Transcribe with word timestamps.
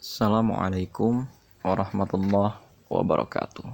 Assalamualaikum 0.00 1.28
warahmatullahi 1.60 2.56
wabarakatuh. 2.88 3.68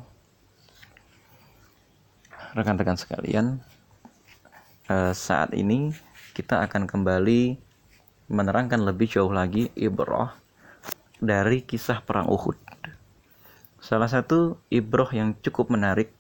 Rekan-rekan 2.59 2.99
sekalian, 2.99 3.63
eh, 4.91 5.15
saat 5.15 5.55
ini 5.55 5.95
kita 6.35 6.67
akan 6.67 6.91
kembali 6.91 7.55
menerangkan 8.27 8.83
lebih 8.83 9.07
jauh 9.07 9.31
lagi 9.31 9.71
ibrah 9.79 10.35
dari 11.23 11.63
kisah 11.63 12.03
perang 12.03 12.27
Uhud. 12.27 12.59
Salah 13.79 14.11
satu 14.11 14.59
ibrah 14.67 15.15
yang 15.15 15.39
cukup 15.47 15.71
menarik 15.71 16.11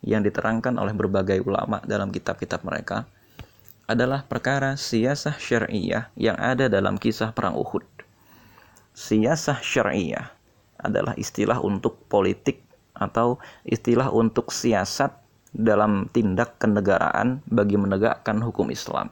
yang 0.00 0.24
diterangkan 0.24 0.80
oleh 0.80 0.96
berbagai 0.96 1.44
ulama 1.44 1.84
dalam 1.84 2.08
kitab-kitab 2.08 2.64
mereka 2.64 3.04
adalah 3.84 4.24
perkara 4.24 4.80
siasah 4.80 5.36
syariah 5.36 6.08
yang 6.16 6.40
ada 6.40 6.72
dalam 6.72 6.96
kisah 6.96 7.36
perang 7.36 7.60
Uhud. 7.60 7.89
Siasah 9.00 9.64
syariah 9.64 10.28
adalah 10.76 11.16
istilah 11.16 11.56
untuk 11.64 12.04
politik 12.04 12.60
atau 12.92 13.40
istilah 13.64 14.12
untuk 14.12 14.52
siasat 14.52 15.16
dalam 15.56 16.12
tindak 16.12 16.60
kenegaraan 16.60 17.40
bagi 17.48 17.80
menegakkan 17.80 18.44
hukum 18.44 18.68
Islam. 18.68 19.08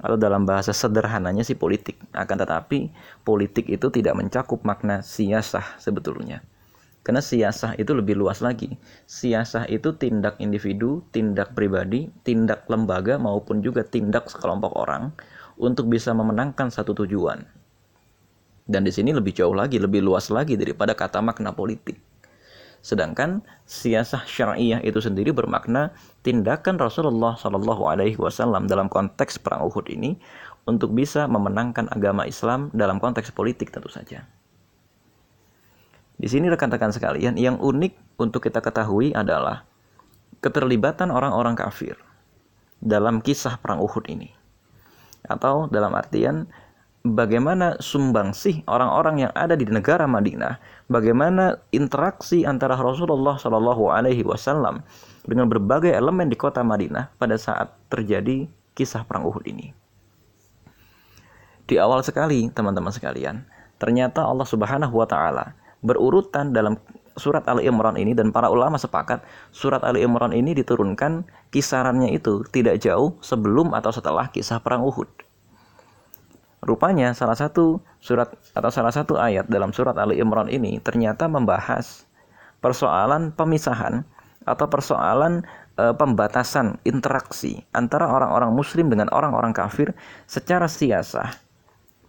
Atau 0.00 0.16
dalam 0.16 0.48
bahasa 0.48 0.72
sederhananya 0.72 1.44
sih 1.44 1.52
politik. 1.52 2.00
Akan 2.16 2.40
tetapi 2.40 2.88
politik 3.28 3.68
itu 3.68 3.92
tidak 3.92 4.16
mencakup 4.16 4.64
makna 4.64 5.04
siasah 5.04 5.76
sebetulnya. 5.76 6.40
Karena 7.04 7.20
siasah 7.20 7.76
itu 7.76 7.92
lebih 7.92 8.16
luas 8.16 8.40
lagi. 8.40 8.72
Siasah 9.04 9.68
itu 9.68 9.92
tindak 10.00 10.40
individu, 10.40 11.04
tindak 11.12 11.52
pribadi, 11.52 12.08
tindak 12.24 12.64
lembaga 12.72 13.20
maupun 13.20 13.60
juga 13.60 13.84
tindak 13.84 14.32
sekelompok 14.32 14.72
orang 14.80 15.12
untuk 15.60 15.92
bisa 15.92 16.16
memenangkan 16.16 16.72
satu 16.72 16.96
tujuan. 17.04 17.55
Dan 18.66 18.82
di 18.82 18.90
sini 18.90 19.14
lebih 19.14 19.30
jauh 19.30 19.54
lagi, 19.54 19.78
lebih 19.78 20.02
luas 20.02 20.26
lagi 20.28 20.58
daripada 20.58 20.92
kata 20.92 21.22
makna 21.22 21.54
politik. 21.54 22.02
Sedangkan 22.82 23.42
siasah 23.66 24.26
syariah 24.26 24.78
itu 24.82 25.02
sendiri 25.02 25.34
bermakna 25.34 25.94
tindakan 26.22 26.78
Rasulullah 26.78 27.34
Shallallahu 27.34 27.82
Alaihi 27.86 28.18
Wasallam 28.18 28.70
dalam 28.70 28.86
konteks 28.86 29.42
perang 29.42 29.66
Uhud 29.66 29.90
ini 29.90 30.18
untuk 30.66 30.94
bisa 30.94 31.30
memenangkan 31.30 31.90
agama 31.90 32.26
Islam 32.26 32.70
dalam 32.74 32.98
konteks 32.98 33.30
politik 33.34 33.70
tentu 33.70 33.90
saja. 33.90 34.26
Di 36.16 36.30
sini 36.30 36.48
rekan-rekan 36.48 36.90
sekalian, 36.90 37.36
yang 37.36 37.60
unik 37.60 38.18
untuk 38.22 38.46
kita 38.46 38.64
ketahui 38.64 39.12
adalah 39.12 39.68
keterlibatan 40.40 41.12
orang-orang 41.12 41.58
kafir 41.58 41.98
dalam 42.80 43.20
kisah 43.20 43.60
perang 43.60 43.82
Uhud 43.82 44.06
ini. 44.08 44.32
Atau 45.26 45.66
dalam 45.68 45.92
artian 45.92 46.46
bagaimana 47.12 47.78
sumbangsih 47.78 48.66
orang-orang 48.66 49.28
yang 49.28 49.32
ada 49.36 49.54
di 49.54 49.68
negara 49.68 50.08
Madinah, 50.08 50.58
bagaimana 50.90 51.60
interaksi 51.70 52.42
antara 52.42 52.74
Rasulullah 52.74 53.38
Shallallahu 53.38 53.92
Alaihi 53.92 54.26
Wasallam 54.26 54.82
dengan 55.28 55.46
berbagai 55.46 55.92
elemen 55.92 56.26
di 56.26 56.34
kota 56.34 56.64
Madinah 56.66 57.14
pada 57.20 57.38
saat 57.38 57.70
terjadi 57.92 58.50
kisah 58.74 59.06
perang 59.06 59.28
Uhud 59.28 59.44
ini. 59.46 59.70
Di 61.66 61.78
awal 61.82 62.02
sekali, 62.06 62.46
teman-teman 62.50 62.94
sekalian, 62.94 63.42
ternyata 63.76 64.22
Allah 64.22 64.46
Subhanahu 64.46 64.94
wa 64.96 65.06
taala 65.06 65.52
berurutan 65.82 66.54
dalam 66.54 66.78
surat 67.18 67.42
Ali 67.48 67.66
Imran 67.66 67.96
ini 67.96 68.12
dan 68.12 68.30
para 68.30 68.52
ulama 68.52 68.76
sepakat 68.76 69.24
surat 69.50 69.82
Ali 69.82 70.04
Imran 70.04 70.30
ini 70.36 70.52
diturunkan 70.52 71.24
kisarannya 71.50 72.12
itu 72.12 72.44
tidak 72.52 72.78
jauh 72.84 73.16
sebelum 73.24 73.72
atau 73.72 73.90
setelah 73.90 74.28
kisah 74.30 74.60
perang 74.62 74.84
Uhud. 74.84 75.25
Rupanya 76.66 77.14
salah 77.14 77.38
satu 77.38 77.78
surat 78.02 78.34
atau 78.50 78.70
salah 78.74 78.90
satu 78.90 79.14
ayat 79.14 79.46
dalam 79.46 79.70
surat 79.70 79.94
Ali 79.94 80.18
Imran 80.18 80.50
ini 80.50 80.82
ternyata 80.82 81.30
membahas 81.30 82.10
persoalan 82.58 83.30
pemisahan 83.30 84.02
atau 84.42 84.66
persoalan 84.66 85.46
e, 85.78 85.94
pembatasan 85.94 86.82
interaksi 86.82 87.62
antara 87.70 88.10
orang-orang 88.10 88.50
muslim 88.50 88.90
dengan 88.90 89.06
orang-orang 89.14 89.54
kafir 89.54 89.94
secara 90.26 90.66
siasah. 90.66 91.38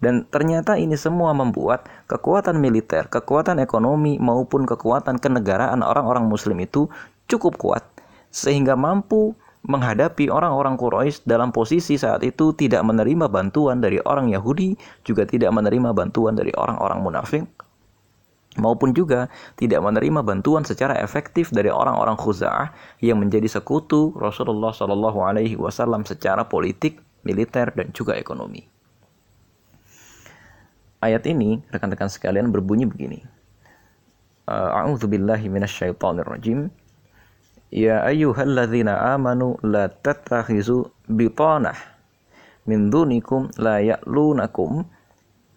Dan 0.02 0.26
ternyata 0.30 0.74
ini 0.78 0.98
semua 0.98 1.38
membuat 1.38 1.86
kekuatan 2.10 2.58
militer, 2.58 3.06
kekuatan 3.10 3.62
ekonomi 3.62 4.18
maupun 4.18 4.66
kekuatan 4.66 5.22
kenegaraan 5.22 5.86
orang-orang 5.86 6.26
muslim 6.26 6.58
itu 6.62 6.90
cukup 7.30 7.62
kuat 7.62 7.86
sehingga 8.34 8.74
mampu 8.74 9.38
menghadapi 9.66 10.30
orang-orang 10.30 10.78
Quraisy 10.78 11.26
dalam 11.26 11.50
posisi 11.50 11.98
saat 11.98 12.22
itu 12.22 12.54
tidak 12.54 12.86
menerima 12.86 13.26
bantuan 13.32 13.82
dari 13.82 13.98
orang 14.06 14.30
Yahudi, 14.30 14.78
juga 15.02 15.26
tidak 15.26 15.50
menerima 15.56 15.92
bantuan 15.98 16.38
dari 16.38 16.54
orang-orang 16.54 17.00
munafik, 17.02 17.44
maupun 18.58 18.94
juga 18.94 19.30
tidak 19.58 19.82
menerima 19.82 20.22
bantuan 20.26 20.66
secara 20.66 20.98
efektif 21.02 21.54
dari 21.54 21.70
orang-orang 21.70 22.18
Khuza'ah 22.18 22.74
yang 23.02 23.22
menjadi 23.22 23.46
sekutu 23.50 24.14
Rasulullah 24.18 24.74
Shallallahu 24.74 25.20
Alaihi 25.26 25.58
Wasallam 25.58 26.06
secara 26.06 26.46
politik, 26.46 27.02
militer, 27.26 27.74
dan 27.74 27.94
juga 27.94 28.18
ekonomi. 28.18 28.66
Ayat 30.98 31.30
ini, 31.30 31.62
rekan-rekan 31.70 32.10
sekalian 32.10 32.50
berbunyi 32.50 32.90
begini. 32.90 33.22
A'udzu 34.50 35.06
billahi 35.06 35.46
minasyaitonir 35.52 36.26
rajim. 36.26 36.74
Ya 37.68 38.00
ayyuhalladzina 38.08 39.16
amanu 39.16 39.60
la 39.60 39.92
tattakhizu 39.92 40.88
bitanah 41.12 41.76
min 42.64 42.88
dunikum 42.88 43.52
la 43.60 43.84
ya'lunakum 43.84 44.88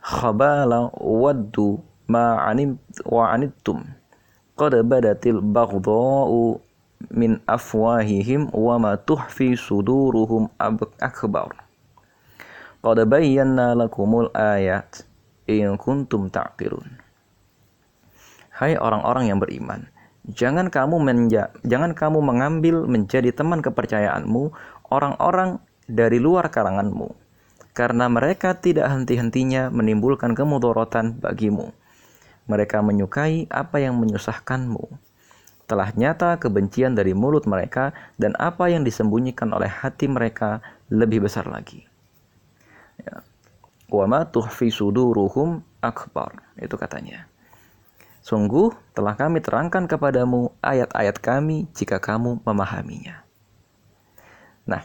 khabala 0.03 0.91
waddu 0.99 1.79
ma 2.11 2.43
anim 2.51 2.83
wa 3.07 3.31
anittum 3.31 3.87
qad 4.59 4.75
badatil 4.83 5.39
baghdha'u 5.39 6.59
min 7.15 7.39
afwahihim 7.47 8.51
wa 8.51 8.75
ma 8.83 8.99
tuhfi 8.99 9.55
suduruhum 9.55 10.51
akbar 10.59 11.55
qad 12.83 12.99
bayyana 13.07 13.79
lakumul 13.79 14.33
ayat 14.35 15.07
in 15.47 15.79
kuntum 15.79 16.31
ta'qilun. 16.31 17.01
Hai 18.55 18.77
orang-orang 18.77 19.33
yang 19.33 19.39
beriman, 19.41 19.89
jangan 20.29 20.69
kamu 20.69 21.01
menja 21.01 21.49
jangan 21.65 21.97
kamu 21.97 22.21
mengambil 22.21 22.85
menjadi 22.85 23.33
teman 23.33 23.65
kepercayaanmu 23.65 24.53
orang-orang 24.93 25.63
dari 25.89 26.21
luar 26.21 26.53
kalanganmu 26.53 27.17
karena 27.71 28.11
mereka 28.11 28.59
tidak 28.59 28.91
henti-hentinya 28.91 29.71
menimbulkan 29.71 30.35
kemudorotan 30.35 31.17
bagimu. 31.23 31.71
Mereka 32.51 32.83
menyukai 32.83 33.47
apa 33.47 33.79
yang 33.79 33.95
menyusahkanmu. 34.03 34.91
Telah 35.71 35.95
nyata 35.95 36.35
kebencian 36.43 36.99
dari 36.99 37.15
mulut 37.15 37.47
mereka 37.47 37.95
dan 38.19 38.35
apa 38.43 38.67
yang 38.67 38.83
disembunyikan 38.83 39.55
oleh 39.55 39.71
hati 39.71 40.11
mereka 40.11 40.59
lebih 40.91 41.31
besar 41.31 41.47
lagi. 41.47 41.87
Ya 42.99 43.23
wa 43.91 44.07
ma 44.11 44.21
tuhfi 44.27 44.71
suduruhum 44.71 45.63
akbar. 45.83 46.43
Itu 46.59 46.75
katanya. 46.75 47.30
Sungguh 48.21 48.69
telah 48.93 49.17
kami 49.17 49.41
terangkan 49.41 49.89
kepadamu 49.89 50.53
ayat-ayat 50.61 51.17
kami 51.25 51.65
jika 51.73 51.97
kamu 51.97 52.45
memahaminya. 52.45 53.25
Nah, 54.69 54.85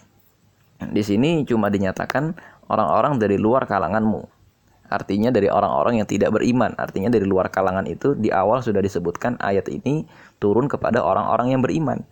di 0.80 1.04
sini 1.04 1.44
cuma 1.44 1.68
dinyatakan 1.68 2.32
orang-orang 2.72 3.20
dari 3.20 3.36
luar 3.36 3.68
kalanganmu. 3.68 4.24
Artinya 4.86 5.34
dari 5.34 5.50
orang-orang 5.50 6.00
yang 6.00 6.08
tidak 6.08 6.32
beriman. 6.32 6.72
Artinya 6.80 7.12
dari 7.12 7.26
luar 7.28 7.52
kalangan 7.52 7.84
itu 7.90 8.16
di 8.16 8.30
awal 8.32 8.62
sudah 8.64 8.80
disebutkan 8.80 9.36
ayat 9.42 9.68
ini 9.68 10.08
turun 10.40 10.72
kepada 10.72 11.02
orang-orang 11.04 11.58
yang 11.58 11.62
beriman. 11.66 12.06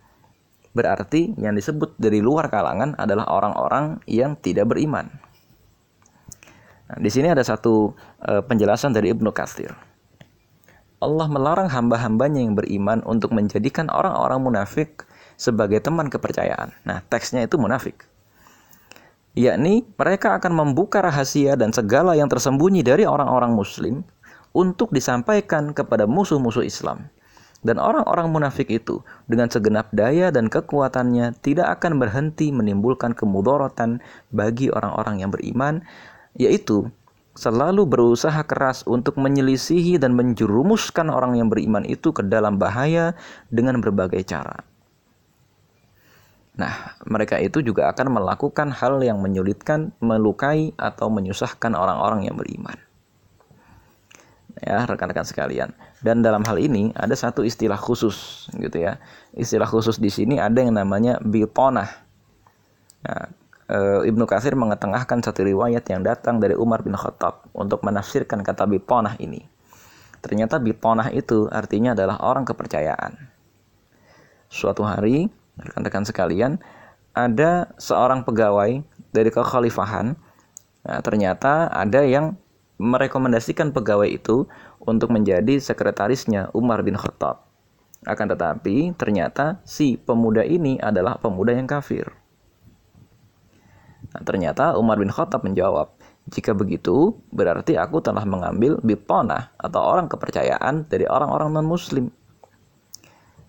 Berarti 0.74 1.38
yang 1.38 1.54
disebut 1.54 1.94
dari 1.96 2.18
luar 2.18 2.50
kalangan 2.50 2.98
adalah 2.98 3.30
orang-orang 3.30 4.02
yang 4.10 4.34
tidak 4.42 4.74
beriman. 4.74 5.06
Nah, 6.90 6.98
di 6.98 7.08
sini 7.08 7.30
ada 7.30 7.46
satu 7.46 7.94
uh, 8.26 8.42
penjelasan 8.42 8.90
dari 8.90 9.14
Ibnu 9.14 9.30
Katsir. 9.30 9.93
Allah 11.04 11.28
melarang 11.28 11.68
hamba-hambanya 11.68 12.40
yang 12.40 12.56
beriman 12.56 13.04
untuk 13.04 13.36
menjadikan 13.36 13.92
orang-orang 13.92 14.40
munafik 14.40 15.04
sebagai 15.36 15.84
teman 15.84 16.08
kepercayaan. 16.08 16.72
Nah, 16.88 17.04
teksnya 17.12 17.44
itu 17.44 17.60
munafik. 17.60 18.08
Yakni 19.36 19.84
mereka 19.98 20.38
akan 20.38 20.54
membuka 20.54 21.02
rahasia 21.04 21.58
dan 21.58 21.74
segala 21.74 22.16
yang 22.16 22.30
tersembunyi 22.30 22.86
dari 22.86 23.04
orang-orang 23.04 23.52
muslim 23.52 24.06
untuk 24.54 24.94
disampaikan 24.94 25.74
kepada 25.74 26.06
musuh-musuh 26.06 26.62
Islam. 26.62 27.10
Dan 27.64 27.80
orang-orang 27.80 28.28
munafik 28.30 28.68
itu 28.68 29.00
dengan 29.26 29.48
segenap 29.48 29.90
daya 29.90 30.28
dan 30.28 30.52
kekuatannya 30.52 31.32
tidak 31.40 31.80
akan 31.80 31.96
berhenti 31.96 32.52
menimbulkan 32.52 33.16
kemudorotan 33.16 34.04
bagi 34.30 34.68
orang-orang 34.68 35.24
yang 35.24 35.32
beriman 35.32 35.80
yaitu 36.36 36.92
selalu 37.34 37.82
berusaha 37.86 38.38
keras 38.46 38.86
untuk 38.86 39.18
menyelisihi 39.18 39.98
dan 39.98 40.14
menjerumuskan 40.14 41.10
orang 41.10 41.34
yang 41.34 41.50
beriman 41.50 41.82
itu 41.82 42.14
ke 42.14 42.22
dalam 42.22 42.58
bahaya 42.58 43.18
dengan 43.50 43.82
berbagai 43.82 44.22
cara. 44.22 44.62
Nah, 46.54 46.94
mereka 47.10 47.42
itu 47.42 47.58
juga 47.66 47.90
akan 47.90 48.14
melakukan 48.14 48.70
hal 48.70 49.02
yang 49.02 49.18
menyulitkan, 49.18 49.90
melukai, 49.98 50.70
atau 50.78 51.10
menyusahkan 51.10 51.74
orang-orang 51.74 52.30
yang 52.30 52.38
beriman. 52.38 52.78
ya 54.62 54.86
rekan-rekan 54.86 55.26
sekalian. 55.26 55.74
Dan 55.98 56.22
dalam 56.22 56.46
hal 56.46 56.62
ini 56.62 56.94
ada 56.94 57.18
satu 57.18 57.42
istilah 57.42 57.74
khusus 57.74 58.46
gitu 58.54 58.86
ya. 58.86 59.02
Istilah 59.34 59.66
khusus 59.66 59.98
di 59.98 60.06
sini 60.14 60.38
ada 60.38 60.62
yang 60.62 60.78
namanya 60.78 61.18
bitonah. 61.26 61.90
Nah, 63.02 63.34
e, 63.68 63.78
Ibnu 64.08 64.24
Katsir 64.28 64.56
mengetengahkan 64.56 65.20
satu 65.24 65.44
riwayat 65.44 65.84
yang 65.88 66.04
datang 66.04 66.40
dari 66.40 66.56
Umar 66.56 66.84
bin 66.84 66.96
Khattab 66.96 67.48
untuk 67.56 67.84
menafsirkan 67.84 68.40
kata 68.44 68.68
bitonah 68.68 69.16
ini. 69.20 69.44
Ternyata 70.24 70.56
bitonah 70.56 71.12
itu 71.12 71.52
artinya 71.52 71.92
adalah 71.92 72.16
orang 72.24 72.48
kepercayaan. 72.48 73.28
Suatu 74.48 74.86
hari, 74.86 75.28
rekan-rekan 75.60 76.08
sekalian, 76.08 76.52
ada 77.12 77.70
seorang 77.76 78.24
pegawai 78.24 78.80
dari 79.12 79.30
kekhalifahan. 79.30 80.16
Nah, 80.84 81.00
ternyata 81.04 81.68
ada 81.68 82.00
yang 82.02 82.40
merekomendasikan 82.80 83.70
pegawai 83.70 84.08
itu 84.08 84.48
untuk 84.82 85.12
menjadi 85.12 85.60
sekretarisnya 85.60 86.50
Umar 86.56 86.82
bin 86.82 86.98
Khattab. 86.98 87.46
Akan 88.04 88.28
tetapi, 88.28 88.92
ternyata 88.96 89.64
si 89.64 89.96
pemuda 89.96 90.44
ini 90.44 90.76
adalah 90.76 91.16
pemuda 91.16 91.56
yang 91.56 91.64
kafir. 91.64 92.23
Nah, 94.14 94.22
ternyata 94.22 94.78
Umar 94.78 95.02
bin 95.02 95.10
Khattab 95.10 95.42
menjawab, 95.42 95.90
jika 96.30 96.54
begitu, 96.54 97.18
berarti 97.34 97.74
aku 97.74 97.98
telah 97.98 98.22
mengambil 98.22 98.78
bitonah 98.78 99.50
atau 99.58 99.82
orang 99.82 100.06
kepercayaan 100.06 100.86
dari 100.86 101.10
orang-orang 101.10 101.50
non-muslim. 101.50 102.14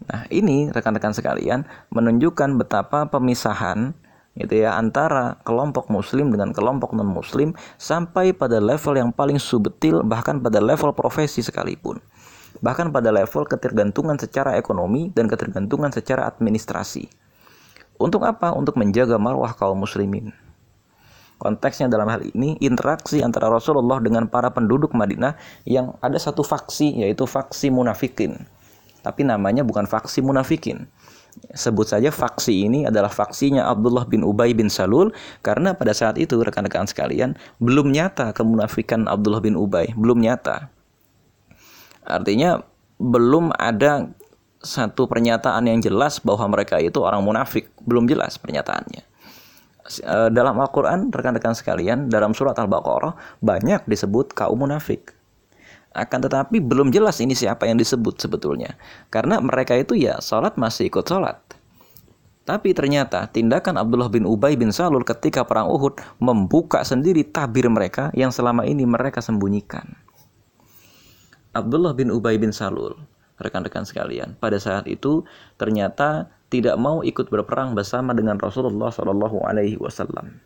Nah, 0.09 0.25
ini 0.33 0.73
rekan-rekan 0.73 1.13
sekalian 1.13 1.69
menunjukkan 1.93 2.57
betapa 2.57 3.05
pemisahan 3.09 3.93
gitu 4.35 4.67
ya 4.67 4.75
antara 4.75 5.39
kelompok 5.47 5.87
muslim 5.87 6.27
dengan 6.27 6.51
kelompok 6.51 6.91
non 6.91 7.07
muslim 7.07 7.55
sampai 7.79 8.35
pada 8.35 8.59
level 8.59 8.99
yang 8.99 9.15
paling 9.15 9.39
subtil 9.39 10.03
bahkan 10.03 10.43
pada 10.43 10.59
level 10.59 10.91
profesi 10.91 11.39
sekalipun. 11.39 12.03
Bahkan 12.59 12.91
pada 12.91 13.15
level 13.15 13.47
ketergantungan 13.47 14.19
secara 14.19 14.59
ekonomi 14.59 15.07
dan 15.15 15.31
ketergantungan 15.31 15.95
secara 15.95 16.27
administrasi. 16.27 17.07
Untuk 17.95 18.27
apa? 18.27 18.51
Untuk 18.51 18.75
menjaga 18.75 19.15
marwah 19.15 19.55
kaum 19.55 19.79
muslimin 19.79 20.35
Konteksnya 21.35 21.91
dalam 21.91 22.07
hal 22.07 22.23
ini 22.23 22.55
interaksi 22.63 23.19
antara 23.19 23.51
Rasulullah 23.51 23.99
dengan 23.99 24.31
para 24.31 24.49
penduduk 24.55 24.95
Madinah 24.95 25.35
yang 25.67 25.99
ada 25.99 26.15
satu 26.15 26.41
faksi 26.41 27.03
yaitu 27.03 27.27
faksi 27.27 27.69
munafikin. 27.69 28.47
Tapi 29.03 29.27
namanya 29.27 29.61
bukan 29.61 29.85
faksi 29.85 30.23
munafikin 30.23 30.87
sebut 31.55 31.87
saja 31.87 32.09
faksi 32.11 32.67
ini 32.67 32.87
adalah 32.87 33.11
faksinya 33.11 33.67
Abdullah 33.67 34.07
bin 34.07 34.23
Ubay 34.23 34.55
bin 34.55 34.71
Salul 34.71 35.11
karena 35.43 35.75
pada 35.75 35.91
saat 35.91 36.15
itu 36.15 36.39
rekan-rekan 36.39 36.87
sekalian 36.87 37.35
belum 37.59 37.91
nyata 37.91 38.31
kemunafikan 38.31 39.07
Abdullah 39.07 39.43
bin 39.43 39.59
Ubay, 39.59 39.91
belum 39.95 40.23
nyata. 40.23 40.71
Artinya 42.05 42.61
belum 43.01 43.51
ada 43.57 44.07
satu 44.61 45.05
pernyataan 45.05 45.67
yang 45.67 45.79
jelas 45.83 46.17
bahwa 46.21 46.57
mereka 46.57 46.81
itu 46.81 46.97
orang 47.03 47.21
munafik, 47.21 47.69
belum 47.83 48.09
jelas 48.09 48.39
pernyataannya. 48.39 49.03
Eh, 49.85 50.29
dalam 50.33 50.57
Al-Quran, 50.57 51.13
rekan-rekan 51.13 51.53
sekalian, 51.53 52.09
dalam 52.09 52.33
surat 52.33 52.57
Al-Baqarah 52.57 53.37
banyak 53.45 53.85
disebut 53.85 54.33
kaum 54.33 54.65
munafik. 54.65 55.13
Akan 55.93 56.25
tetapi 56.25 56.57
belum 56.57 56.89
jelas 56.89 57.21
ini 57.21 57.37
siapa 57.37 57.69
yang 57.69 57.77
disebut 57.77 58.17
sebetulnya. 58.17 58.73
Karena 59.13 59.37
mereka 59.37 59.77
itu 59.77 59.93
ya 59.93 60.17
sholat 60.17 60.57
masih 60.57 60.89
ikut 60.89 61.05
sholat. 61.05 61.37
Tapi 62.45 62.73
ternyata 62.73 63.29
tindakan 63.29 63.77
Abdullah 63.77 64.09
bin 64.09 64.25
Ubay 64.25 64.57
bin 64.57 64.73
Salul 64.73 65.05
ketika 65.05 65.45
perang 65.45 65.69
Uhud 65.69 66.01
membuka 66.17 66.81
sendiri 66.81 67.21
tabir 67.25 67.69
mereka 67.69 68.09
yang 68.17 68.33
selama 68.33 68.65
ini 68.65 68.89
mereka 68.89 69.21
sembunyikan. 69.21 69.85
Abdullah 71.53 71.93
bin 71.93 72.09
Ubay 72.09 72.41
bin 72.41 72.51
Salul, 72.51 72.97
rekan-rekan 73.37 73.85
sekalian, 73.87 74.35
pada 74.37 74.57
saat 74.59 74.89
itu 74.89 75.23
ternyata 75.55 76.29
tidak 76.55 76.79
mau 76.79 77.03
ikut 77.03 77.27
berperang 77.27 77.75
bersama 77.75 78.15
dengan 78.15 78.39
Rasulullah 78.39 78.87
Shallallahu 78.87 79.43
Alaihi 79.43 79.75
Wasallam. 79.75 80.39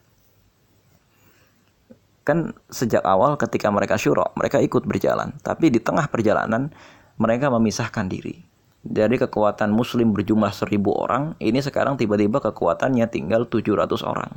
Kan 2.26 2.58
sejak 2.74 3.06
awal 3.06 3.38
ketika 3.38 3.70
mereka 3.70 3.94
syuro 4.02 4.34
mereka 4.34 4.58
ikut 4.58 4.90
berjalan. 4.90 5.38
Tapi 5.46 5.70
di 5.70 5.78
tengah 5.78 6.10
perjalanan 6.10 6.74
mereka 7.22 7.54
memisahkan 7.54 8.10
diri. 8.10 8.42
Dari 8.82 9.22
kekuatan 9.22 9.70
muslim 9.70 10.18
berjumlah 10.18 10.50
seribu 10.50 10.98
orang 10.98 11.38
ini 11.38 11.62
sekarang 11.62 12.00
tiba-tiba 12.00 12.42
kekuatannya 12.42 13.06
tinggal 13.12 13.46
700 13.46 14.02
orang. 14.02 14.34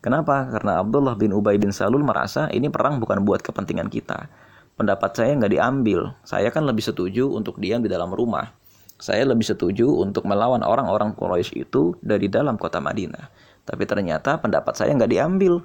Kenapa? 0.00 0.48
Karena 0.48 0.80
Abdullah 0.80 1.16
bin 1.16 1.36
Ubay 1.36 1.60
bin 1.60 1.72
Salul 1.76 2.04
merasa 2.04 2.48
ini 2.52 2.72
perang 2.72 3.00
bukan 3.00 3.20
buat 3.24 3.44
kepentingan 3.44 3.92
kita. 3.92 4.32
Pendapat 4.80 5.12
saya 5.12 5.36
nggak 5.36 5.52
diambil. 5.60 6.16
Saya 6.24 6.48
kan 6.48 6.64
lebih 6.64 6.84
setuju 6.84 7.28
untuk 7.32 7.60
diam 7.60 7.84
di 7.84 7.88
dalam 7.92 8.12
rumah 8.12 8.63
saya 8.98 9.26
lebih 9.26 9.44
setuju 9.44 9.90
untuk 9.90 10.24
melawan 10.24 10.62
orang-orang 10.62 11.12
Quraisy 11.18 11.66
itu 11.66 11.98
dari 12.00 12.30
dalam 12.30 12.54
kota 12.54 12.78
Madinah. 12.78 13.30
Tapi 13.64 13.84
ternyata 13.88 14.38
pendapat 14.38 14.76
saya 14.76 14.94
nggak 14.94 15.10
diambil. 15.10 15.64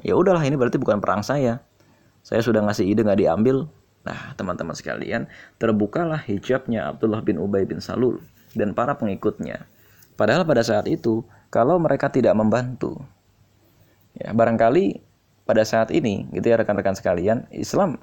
Ya 0.00 0.14
udahlah 0.14 0.44
ini 0.46 0.54
berarti 0.54 0.78
bukan 0.78 1.02
perang 1.02 1.24
saya. 1.24 1.60
Saya 2.22 2.44
sudah 2.44 2.62
ngasih 2.64 2.86
ide 2.86 3.02
nggak 3.02 3.20
diambil. 3.20 3.66
Nah 4.06 4.32
teman-teman 4.38 4.72
sekalian 4.72 5.28
terbukalah 5.60 6.22
hijabnya 6.24 6.88
Abdullah 6.94 7.20
bin 7.20 7.36
Ubay 7.36 7.66
bin 7.68 7.82
Salul 7.82 8.22
dan 8.56 8.72
para 8.72 8.96
pengikutnya. 8.96 9.66
Padahal 10.16 10.44
pada 10.44 10.60
saat 10.64 10.86
itu 10.88 11.24
kalau 11.48 11.80
mereka 11.80 12.08
tidak 12.12 12.36
membantu 12.36 13.00
ya 14.14 14.30
barangkali 14.34 15.00
pada 15.46 15.66
saat 15.66 15.90
ini 15.90 16.30
gitu 16.30 16.46
ya 16.50 16.60
rekan-rekan 16.60 16.94
sekalian 16.94 17.46
Islam 17.50 17.98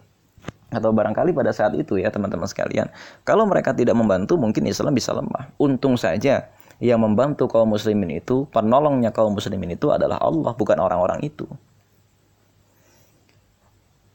atau 0.68 0.92
barangkali 0.92 1.32
pada 1.32 1.56
saat 1.56 1.74
itu 1.80 1.96
ya 1.96 2.12
teman-teman 2.12 2.48
sekalian. 2.48 2.92
Kalau 3.24 3.48
mereka 3.48 3.72
tidak 3.72 3.96
membantu 3.96 4.36
mungkin 4.36 4.68
Islam 4.68 4.92
bisa 4.92 5.16
lemah. 5.16 5.52
Untung 5.56 5.96
saja 5.96 6.52
yang 6.78 7.00
membantu 7.02 7.50
kaum 7.50 7.74
muslimin 7.74 8.22
itu 8.22 8.46
penolongnya 8.52 9.10
kaum 9.10 9.34
muslimin 9.34 9.74
itu 9.74 9.90
adalah 9.90 10.20
Allah 10.22 10.54
bukan 10.54 10.78
orang-orang 10.78 11.24
itu. 11.24 11.48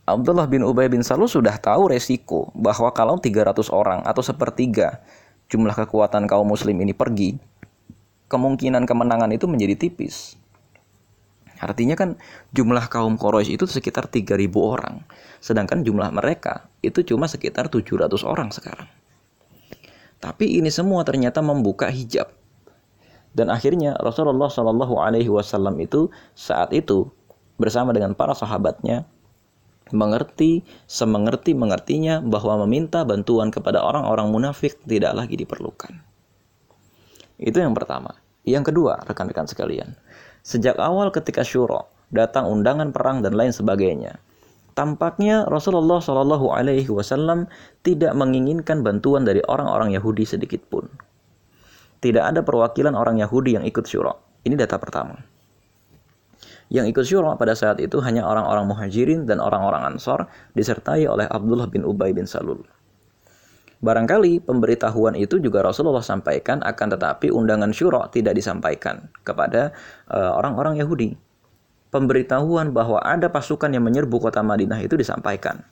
Abdullah 0.02 0.50
bin 0.50 0.66
Ubay 0.66 0.90
bin 0.90 1.06
Salul 1.06 1.30
sudah 1.30 1.56
tahu 1.62 1.94
resiko 1.94 2.50
bahwa 2.58 2.90
kalau 2.90 3.22
300 3.22 3.70
orang 3.70 4.02
atau 4.02 4.18
sepertiga 4.18 4.98
jumlah 5.46 5.72
kekuatan 5.78 6.26
kaum 6.26 6.42
muslim 6.42 6.74
ini 6.82 6.90
pergi, 6.90 7.38
kemungkinan 8.26 8.82
kemenangan 8.82 9.30
itu 9.30 9.46
menjadi 9.46 9.78
tipis. 9.78 10.34
Artinya 11.62 11.94
kan 11.94 12.18
jumlah 12.50 12.90
kaum 12.90 13.14
Quraisy 13.14 13.54
itu 13.54 13.70
sekitar 13.70 14.10
3000 14.10 14.34
orang, 14.58 15.06
sedangkan 15.38 15.86
jumlah 15.86 16.10
mereka 16.10 16.66
itu 16.82 17.06
cuma 17.06 17.30
sekitar 17.30 17.70
700 17.70 18.10
orang 18.26 18.50
sekarang. 18.50 18.90
Tapi 20.18 20.58
ini 20.58 20.74
semua 20.74 21.06
ternyata 21.06 21.38
membuka 21.38 21.86
hijab. 21.86 22.34
Dan 23.30 23.48
akhirnya 23.48 23.94
Rasulullah 23.94 24.50
Shallallahu 24.50 24.98
alaihi 24.98 25.30
wasallam 25.30 25.78
itu 25.78 26.10
saat 26.34 26.74
itu 26.74 27.08
bersama 27.56 27.94
dengan 27.94 28.18
para 28.18 28.34
sahabatnya 28.34 29.06
mengerti 29.94 30.66
semengerti 30.90 31.54
mengertinya 31.54 32.18
bahwa 32.18 32.66
meminta 32.66 33.06
bantuan 33.06 33.54
kepada 33.54 33.78
orang-orang 33.84 34.28
munafik 34.34 34.82
tidak 34.82 35.14
lagi 35.14 35.38
diperlukan. 35.38 36.02
Itu 37.38 37.62
yang 37.62 37.76
pertama. 37.76 38.18
Yang 38.42 38.74
kedua, 38.74 38.98
rekan-rekan 39.06 39.46
sekalian, 39.46 39.94
sejak 40.42 40.78
awal 40.78 41.14
ketika 41.14 41.46
syuro 41.46 41.88
datang 42.12 42.50
undangan 42.50 42.92
perang 42.92 43.24
dan 43.24 43.32
lain 43.32 43.50
sebagainya, 43.54 44.20
tampaknya 44.76 45.48
Rasulullah 45.48 46.02
Shallallahu 46.02 46.52
Alaihi 46.52 46.90
Wasallam 46.90 47.48
tidak 47.86 48.12
menginginkan 48.18 48.84
bantuan 48.84 49.24
dari 49.24 49.40
orang-orang 49.48 49.96
Yahudi 49.96 50.26
sedikit 50.28 50.60
pun. 50.68 50.86
Tidak 52.02 52.20
ada 52.20 52.42
perwakilan 52.42 52.98
orang 52.98 53.22
Yahudi 53.22 53.56
yang 53.56 53.64
ikut 53.64 53.86
syuro. 53.86 54.42
Ini 54.42 54.58
data 54.58 54.74
pertama. 54.76 55.22
Yang 56.72 56.86
ikut 56.90 57.04
syura 57.04 57.36
pada 57.38 57.54
saat 57.54 57.78
itu 57.78 58.00
hanya 58.02 58.26
orang-orang 58.26 58.64
muhajirin 58.64 59.28
dan 59.28 59.38
orang-orang 59.38 59.86
ansor 59.86 60.26
disertai 60.56 61.04
oleh 61.04 61.28
Abdullah 61.28 61.68
bin 61.68 61.86
Ubay 61.86 62.10
bin 62.16 62.26
Salul. 62.26 62.64
Barangkali 63.82 64.38
pemberitahuan 64.38 65.18
itu 65.18 65.42
juga 65.42 65.66
Rasulullah 65.66 66.06
sampaikan 66.06 66.62
akan 66.62 66.86
tetapi 66.94 67.34
undangan 67.34 67.74
syura 67.74 68.06
tidak 68.14 68.38
disampaikan 68.38 69.10
kepada 69.26 69.74
uh, 70.06 70.38
orang-orang 70.38 70.78
Yahudi. 70.78 71.18
Pemberitahuan 71.90 72.70
bahwa 72.70 73.02
ada 73.02 73.26
pasukan 73.26 73.74
yang 73.74 73.82
menyerbu 73.82 74.22
kota 74.22 74.38
Madinah 74.40 74.78
itu 74.86 74.94
disampaikan. 74.94 75.66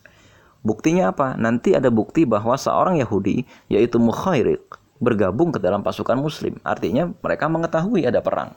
Buktinya 0.66 1.14
apa? 1.14 1.38
Nanti 1.38 1.72
ada 1.72 1.88
bukti 1.88 2.26
bahwa 2.26 2.58
seorang 2.58 2.98
Yahudi 2.98 3.46
yaitu 3.70 4.02
Mukhairik 4.02 4.66
bergabung 4.98 5.54
ke 5.54 5.62
dalam 5.62 5.86
pasukan 5.86 6.18
muslim. 6.18 6.58
Artinya 6.66 7.08
mereka 7.22 7.46
mengetahui 7.46 8.04
ada 8.04 8.18
perang 8.20 8.52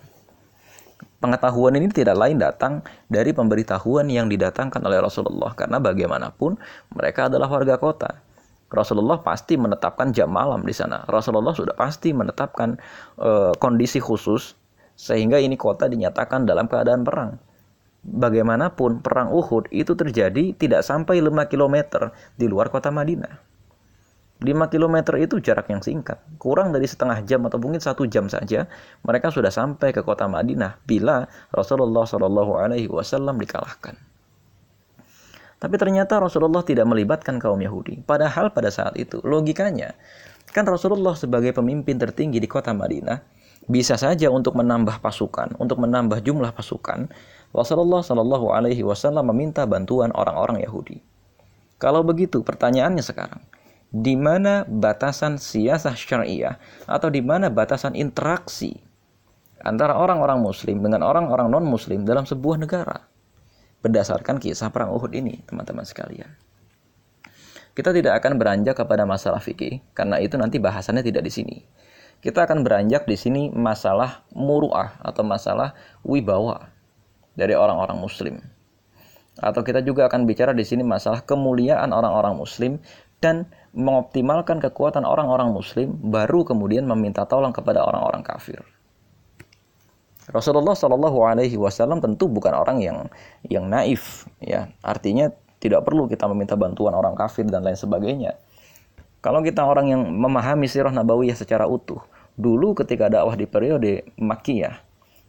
pengetahuan 1.23 1.79
ini 1.79 1.87
tidak 1.87 2.19
lain 2.19 2.35
datang 2.35 2.83
dari 3.07 3.31
pemberitahuan 3.31 4.11
yang 4.11 4.27
didatangkan 4.27 4.83
oleh 4.83 4.99
Rasulullah 4.99 5.55
karena 5.55 5.79
bagaimanapun 5.79 6.59
mereka 6.91 7.31
adalah 7.31 7.47
warga 7.47 7.79
kota. 7.79 8.19
Rasulullah 8.73 9.21
pasti 9.21 9.53
menetapkan 9.53 10.09
jam 10.09 10.33
malam 10.33 10.65
di 10.65 10.73
sana. 10.73 11.05
Rasulullah 11.05 11.53
sudah 11.53 11.77
pasti 11.77 12.09
menetapkan 12.09 12.75
e, 13.21 13.53
kondisi 13.61 14.01
khusus 14.01 14.57
sehingga 14.97 15.37
ini 15.37 15.53
kota 15.53 15.85
dinyatakan 15.85 16.49
dalam 16.49 16.65
keadaan 16.65 17.05
perang. 17.05 17.31
bagaimanapun 18.03 18.99
perang 18.99 19.31
Uhud 19.31 19.71
itu 19.71 19.95
terjadi 19.95 20.51
tidak 20.59 20.83
sampai 20.83 21.23
5 21.23 21.47
km 21.47 22.11
di 22.35 22.51
luar 22.51 22.67
kota 22.67 22.91
Madinah. 22.91 23.39
5 24.43 24.51
km 24.67 25.15
itu 25.15 25.39
jarak 25.39 25.71
yang 25.71 25.79
singkat, 25.79 26.19
kurang 26.35 26.75
dari 26.75 26.83
setengah 26.83 27.23
jam 27.23 27.47
atau 27.47 27.55
mungkin 27.63 27.79
satu 27.79 28.03
jam 28.03 28.27
saja, 28.27 28.67
mereka 29.07 29.31
sudah 29.31 29.47
sampai 29.47 29.95
ke 29.95 30.03
kota 30.03 30.27
Madinah 30.27 30.83
bila 30.83 31.31
Rasulullah 31.55 32.03
Shallallahu 32.03 32.59
Alaihi 32.59 32.91
Wasallam 32.91 33.39
dikalahkan. 33.39 33.95
Tapi 35.63 35.79
ternyata 35.79 36.19
Rasulullah 36.19 36.59
tidak 36.59 36.83
melibatkan 36.91 37.39
kaum 37.39 37.55
Yahudi. 37.63 38.03
Padahal 38.03 38.51
pada 38.51 38.67
saat 38.67 38.99
itu 38.99 39.23
logikanya 39.23 39.95
kan 40.51 40.67
Rasulullah 40.67 41.15
sebagai 41.15 41.55
pemimpin 41.55 41.95
tertinggi 41.95 42.43
di 42.43 42.51
kota 42.51 42.75
Madinah 42.75 43.23
bisa 43.71 43.95
saja 43.95 44.27
untuk 44.27 44.59
menambah 44.59 44.99
pasukan, 44.99 45.55
untuk 45.55 45.79
menambah 45.79 46.19
jumlah 46.19 46.51
pasukan, 46.51 47.07
Rasulullah 47.55 48.03
Shallallahu 48.03 48.51
Alaihi 48.51 48.83
Wasallam 48.83 49.31
meminta 49.31 49.63
bantuan 49.63 50.11
orang-orang 50.11 50.59
Yahudi. 50.67 50.99
Kalau 51.79 52.03
begitu, 52.03 52.43
pertanyaannya 52.43 52.99
sekarang, 52.99 53.39
di 53.87 54.19
mana 54.19 54.67
batasan 54.67 55.39
siasah 55.39 55.95
syariah 55.95 56.59
atau 56.91 57.07
di 57.07 57.23
mana 57.23 57.47
batasan 57.47 57.95
interaksi 57.95 58.83
antara 59.63 59.95
orang-orang 59.95 60.43
Muslim 60.43 60.83
dengan 60.83 61.07
orang-orang 61.07 61.47
non-Muslim 61.47 62.03
dalam 62.03 62.27
sebuah 62.27 62.59
negara? 62.59 63.12
Berdasarkan 63.83 64.39
kisah 64.39 64.71
perang 64.71 64.95
Uhud 64.95 65.11
ini, 65.11 65.43
teman-teman 65.43 65.83
sekalian. 65.83 66.31
Kita 67.73 67.89
tidak 67.89 68.21
akan 68.21 68.37
beranjak 68.37 68.79
kepada 68.79 69.03
masalah 69.03 69.41
fikih 69.41 69.81
karena 69.97 70.21
itu 70.21 70.37
nanti 70.37 70.61
bahasannya 70.61 71.01
tidak 71.03 71.25
di 71.25 71.31
sini. 71.33 71.57
Kita 72.23 72.47
akan 72.47 72.63
beranjak 72.63 73.03
di 73.03 73.17
sini 73.19 73.51
masalah 73.51 74.23
muruah 74.31 74.95
atau 75.03 75.25
masalah 75.27 75.75
wibawa 76.05 76.71
dari 77.35 77.57
orang-orang 77.57 77.99
muslim. 77.99 78.39
Atau 79.41 79.65
kita 79.65 79.81
juga 79.81 80.05
akan 80.05 80.29
bicara 80.29 80.53
di 80.53 80.61
sini 80.61 80.85
masalah 80.85 81.25
kemuliaan 81.25 81.89
orang-orang 81.89 82.37
muslim 82.37 82.77
dan 83.17 83.49
mengoptimalkan 83.73 84.61
kekuatan 84.61 85.01
orang-orang 85.03 85.49
muslim 85.49 85.97
baru 85.97 86.45
kemudian 86.45 86.85
meminta 86.85 87.25
tolong 87.25 87.51
kepada 87.51 87.81
orang-orang 87.81 88.21
kafir. 88.21 88.61
Rasulullah 90.31 90.71
Shallallahu 90.71 91.19
Alaihi 91.27 91.59
Wasallam 91.59 91.99
tentu 91.99 92.31
bukan 92.31 92.55
orang 92.55 92.79
yang 92.79 93.11
yang 93.43 93.67
naif, 93.67 94.23
ya. 94.39 94.71
Artinya 94.79 95.27
tidak 95.59 95.83
perlu 95.83 96.07
kita 96.07 96.27
meminta 96.31 96.55
bantuan 96.55 96.95
orang 96.95 97.15
kafir 97.19 97.43
dan 97.43 97.67
lain 97.67 97.75
sebagainya. 97.75 98.39
Kalau 99.19 99.43
kita 99.43 99.63
orang 99.63 99.91
yang 99.91 100.01
memahami 100.03 100.67
sirah 100.67 100.91
nabawiyah 100.95 101.35
secara 101.35 101.67
utuh, 101.67 101.99
dulu 102.39 102.75
ketika 102.75 103.11
dakwah 103.11 103.35
di 103.35 103.47
periode 103.47 104.07
Makkiyah, 104.15 104.79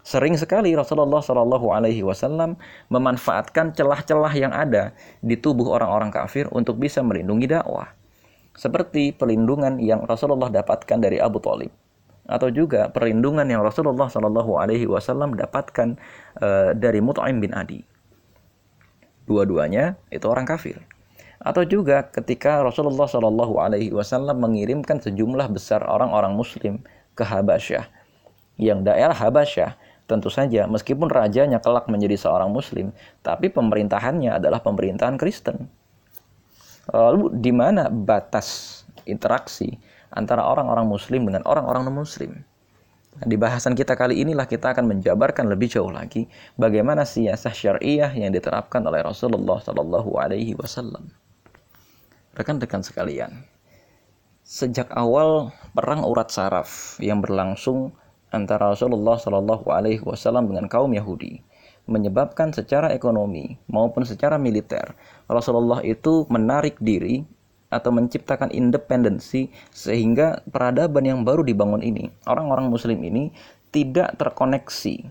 sering 0.07 0.39
sekali 0.39 0.75
Rasulullah 0.79 1.23
Shallallahu 1.23 1.75
Alaihi 1.75 2.03
Wasallam 2.07 2.55
memanfaatkan 2.91 3.75
celah-celah 3.75 4.35
yang 4.35 4.55
ada 4.55 4.95
di 5.23 5.35
tubuh 5.35 5.75
orang-orang 5.75 6.15
kafir 6.15 6.47
untuk 6.55 6.79
bisa 6.79 7.03
melindungi 7.03 7.51
dakwah, 7.51 7.91
seperti 8.55 9.11
pelindungan 9.11 9.83
yang 9.83 10.07
Rasulullah 10.07 10.51
dapatkan 10.51 10.99
dari 11.03 11.19
Abu 11.19 11.43
Talib 11.43 11.71
atau 12.25 12.49
juga 12.49 12.89
perlindungan 12.89 13.45
yang 13.45 13.61
Rasulullah 13.61 14.09
Shallallahu 14.09 14.57
Alaihi 14.57 14.89
Wasallam 14.89 15.37
dapatkan 15.37 16.01
uh, 16.41 16.71
dari 16.73 17.05
Mut'im 17.05 17.41
bin 17.41 17.53
Adi. 17.53 17.85
Dua-duanya 19.29 19.97
itu 20.09 20.25
orang 20.29 20.49
kafir. 20.49 20.81
Atau 21.45 21.69
juga 21.69 22.09
ketika 22.09 22.65
Rasulullah 22.65 23.05
Shallallahu 23.05 23.61
Alaihi 23.61 23.93
Wasallam 23.93 24.41
mengirimkan 24.41 25.01
sejumlah 25.05 25.53
besar 25.53 25.85
orang-orang 25.85 26.33
Muslim 26.33 26.81
ke 27.13 27.25
Habasyah, 27.25 27.85
yang 28.57 28.81
daerah 28.81 29.13
Habasyah 29.13 29.77
tentu 30.05 30.29
saja 30.29 30.69
meskipun 30.69 31.09
rajanya 31.09 31.61
kelak 31.61 31.89
menjadi 31.89 32.17
seorang 32.17 32.53
Muslim, 32.53 32.93
tapi 33.21 33.53
pemerintahannya 33.53 34.37
adalah 34.37 34.65
pemerintahan 34.65 35.21
Kristen. 35.21 35.69
Lalu 36.93 37.33
di 37.41 37.53
mana 37.53 37.89
batas 37.89 38.81
interaksi 39.09 39.77
antara 40.15 40.47
orang-orang 40.47 40.87
muslim 40.87 41.27
dengan 41.27 41.43
orang-orang 41.45 41.91
non-muslim. 41.91 42.47
Nah, 43.15 43.27
di 43.31 43.37
bahasan 43.39 43.79
kita 43.79 43.95
kali 43.95 44.23
inilah 44.27 44.47
kita 44.47 44.75
akan 44.75 44.91
menjabarkan 44.91 45.47
lebih 45.47 45.71
jauh 45.71 45.91
lagi 45.91 46.27
bagaimana 46.59 47.07
siasah 47.07 47.55
syariah 47.55 48.11
yang 48.11 48.35
diterapkan 48.35 48.83
oleh 48.83 49.07
Rasulullah 49.07 49.63
Shallallahu 49.63 50.11
Alaihi 50.19 50.59
Wasallam. 50.59 51.15
Rekan-rekan 52.35 52.83
sekalian, 52.83 53.47
sejak 54.43 54.91
awal 54.99 55.55
perang 55.71 56.03
urat 56.03 56.27
saraf 56.35 56.99
yang 56.99 57.23
berlangsung 57.23 57.95
antara 58.35 58.75
Rasulullah 58.75 59.15
Shallallahu 59.15 59.71
Alaihi 59.71 60.03
Wasallam 60.03 60.51
dengan 60.51 60.67
kaum 60.67 60.91
Yahudi 60.91 61.39
menyebabkan 61.85 62.51
secara 62.51 62.91
ekonomi 62.97 63.61
maupun 63.69 64.09
secara 64.09 64.41
militer 64.41 64.97
Rasulullah 65.29 65.85
itu 65.85 66.25
menarik 66.33 66.81
diri 66.81 67.29
atau 67.75 67.91
menciptakan 67.91 68.55
independensi 68.55 69.51
sehingga 69.75 70.47
peradaban 70.47 71.03
yang 71.03 71.21
baru 71.27 71.43
dibangun 71.43 71.83
ini, 71.83 72.07
orang-orang 72.31 72.71
muslim 72.71 73.03
ini 73.03 73.35
tidak 73.75 74.15
terkoneksi 74.15 75.11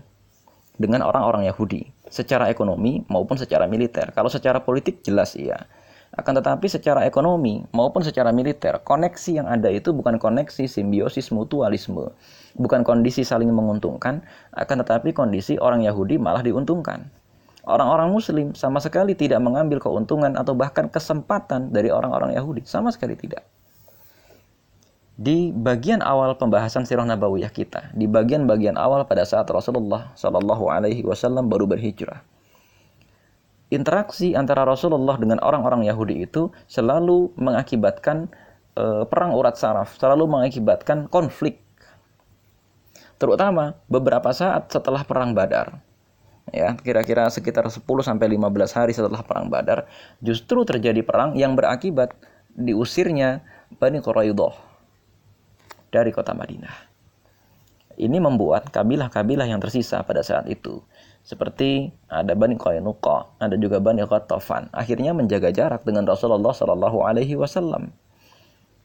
dengan 0.80 1.04
orang-orang 1.04 1.44
Yahudi 1.44 1.92
secara 2.08 2.48
ekonomi 2.48 3.04
maupun 3.12 3.36
secara 3.36 3.68
militer. 3.68 4.10
Kalau 4.16 4.32
secara 4.32 4.64
politik 4.64 5.04
jelas 5.04 5.36
iya. 5.36 5.68
Akan 6.14 6.38
tetapi 6.38 6.70
secara 6.70 7.02
ekonomi 7.10 7.66
maupun 7.74 8.06
secara 8.06 8.30
militer, 8.30 8.78
koneksi 8.86 9.42
yang 9.42 9.50
ada 9.50 9.66
itu 9.66 9.90
bukan 9.90 10.22
koneksi 10.22 10.70
simbiosis 10.70 11.34
mutualisme, 11.34 12.14
bukan 12.54 12.86
kondisi 12.86 13.26
saling 13.26 13.50
menguntungkan, 13.50 14.22
akan 14.54 14.86
tetapi 14.86 15.10
kondisi 15.10 15.58
orang 15.58 15.82
Yahudi 15.82 16.14
malah 16.22 16.46
diuntungkan. 16.46 17.10
Orang-orang 17.64 18.12
Muslim 18.12 18.52
sama 18.52 18.76
sekali 18.76 19.16
tidak 19.16 19.40
mengambil 19.40 19.80
keuntungan 19.80 20.36
atau 20.36 20.52
bahkan 20.52 20.84
kesempatan 20.92 21.72
dari 21.72 21.88
orang-orang 21.88 22.36
Yahudi, 22.36 22.68
sama 22.68 22.92
sekali 22.92 23.16
tidak. 23.16 23.40
Di 25.16 25.48
bagian 25.48 26.04
awal 26.04 26.36
pembahasan 26.36 26.84
sirah 26.84 27.08
nabawiyah 27.08 27.48
kita, 27.48 27.94
di 27.96 28.04
bagian-bagian 28.04 28.76
awal 28.76 29.08
pada 29.08 29.24
saat 29.24 29.48
Rasulullah 29.48 30.12
Shallallahu 30.12 30.68
Alaihi 30.68 31.06
Wasallam 31.06 31.48
baru 31.48 31.64
berhijrah, 31.70 32.20
interaksi 33.72 34.36
antara 34.36 34.68
Rasulullah 34.68 35.16
dengan 35.16 35.40
orang-orang 35.40 35.88
Yahudi 35.88 36.26
itu 36.26 36.52
selalu 36.68 37.32
mengakibatkan 37.38 38.28
e, 38.76 39.08
perang 39.08 39.32
urat 39.32 39.56
saraf, 39.56 39.96
selalu 39.96 40.28
mengakibatkan 40.28 41.08
konflik. 41.08 41.62
Terutama 43.16 43.78
beberapa 43.86 44.34
saat 44.34 44.68
setelah 44.68 45.06
perang 45.06 45.32
Badar 45.32 45.80
ya 46.54 46.78
kira-kira 46.78 47.26
sekitar 47.26 47.66
10 47.66 47.82
sampai 47.82 48.26
15 48.38 48.78
hari 48.78 48.92
setelah 48.94 49.26
perang 49.26 49.50
Badar 49.50 49.90
justru 50.22 50.62
terjadi 50.62 51.02
perang 51.02 51.34
yang 51.34 51.58
berakibat 51.58 52.14
diusirnya 52.54 53.42
Bani 53.74 53.98
Quraidah 53.98 54.54
dari 55.90 56.14
kota 56.14 56.30
Madinah. 56.30 56.94
Ini 57.94 58.18
membuat 58.18 58.70
kabilah-kabilah 58.70 59.46
yang 59.46 59.58
tersisa 59.58 60.02
pada 60.06 60.22
saat 60.22 60.46
itu 60.46 60.82
seperti 61.24 61.88
ada 62.06 62.36
Bani 62.36 62.54
Qainuqa, 62.60 63.40
ada 63.40 63.56
juga 63.56 63.80
Bani 63.80 64.04
Ghatafan, 64.04 64.68
akhirnya 64.76 65.16
menjaga 65.16 65.48
jarak 65.50 65.82
dengan 65.82 66.04
Rasulullah 66.04 66.52
Shallallahu 66.52 67.00
alaihi 67.00 67.32
wasallam. 67.34 67.96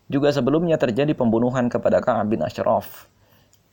Juga 0.08 0.34
sebelumnya 0.34 0.80
terjadi 0.80 1.14
pembunuhan 1.14 1.70
kepada 1.70 2.02
Ka'ab 2.02 2.32
bin 2.34 2.42
Ashraf 2.42 3.12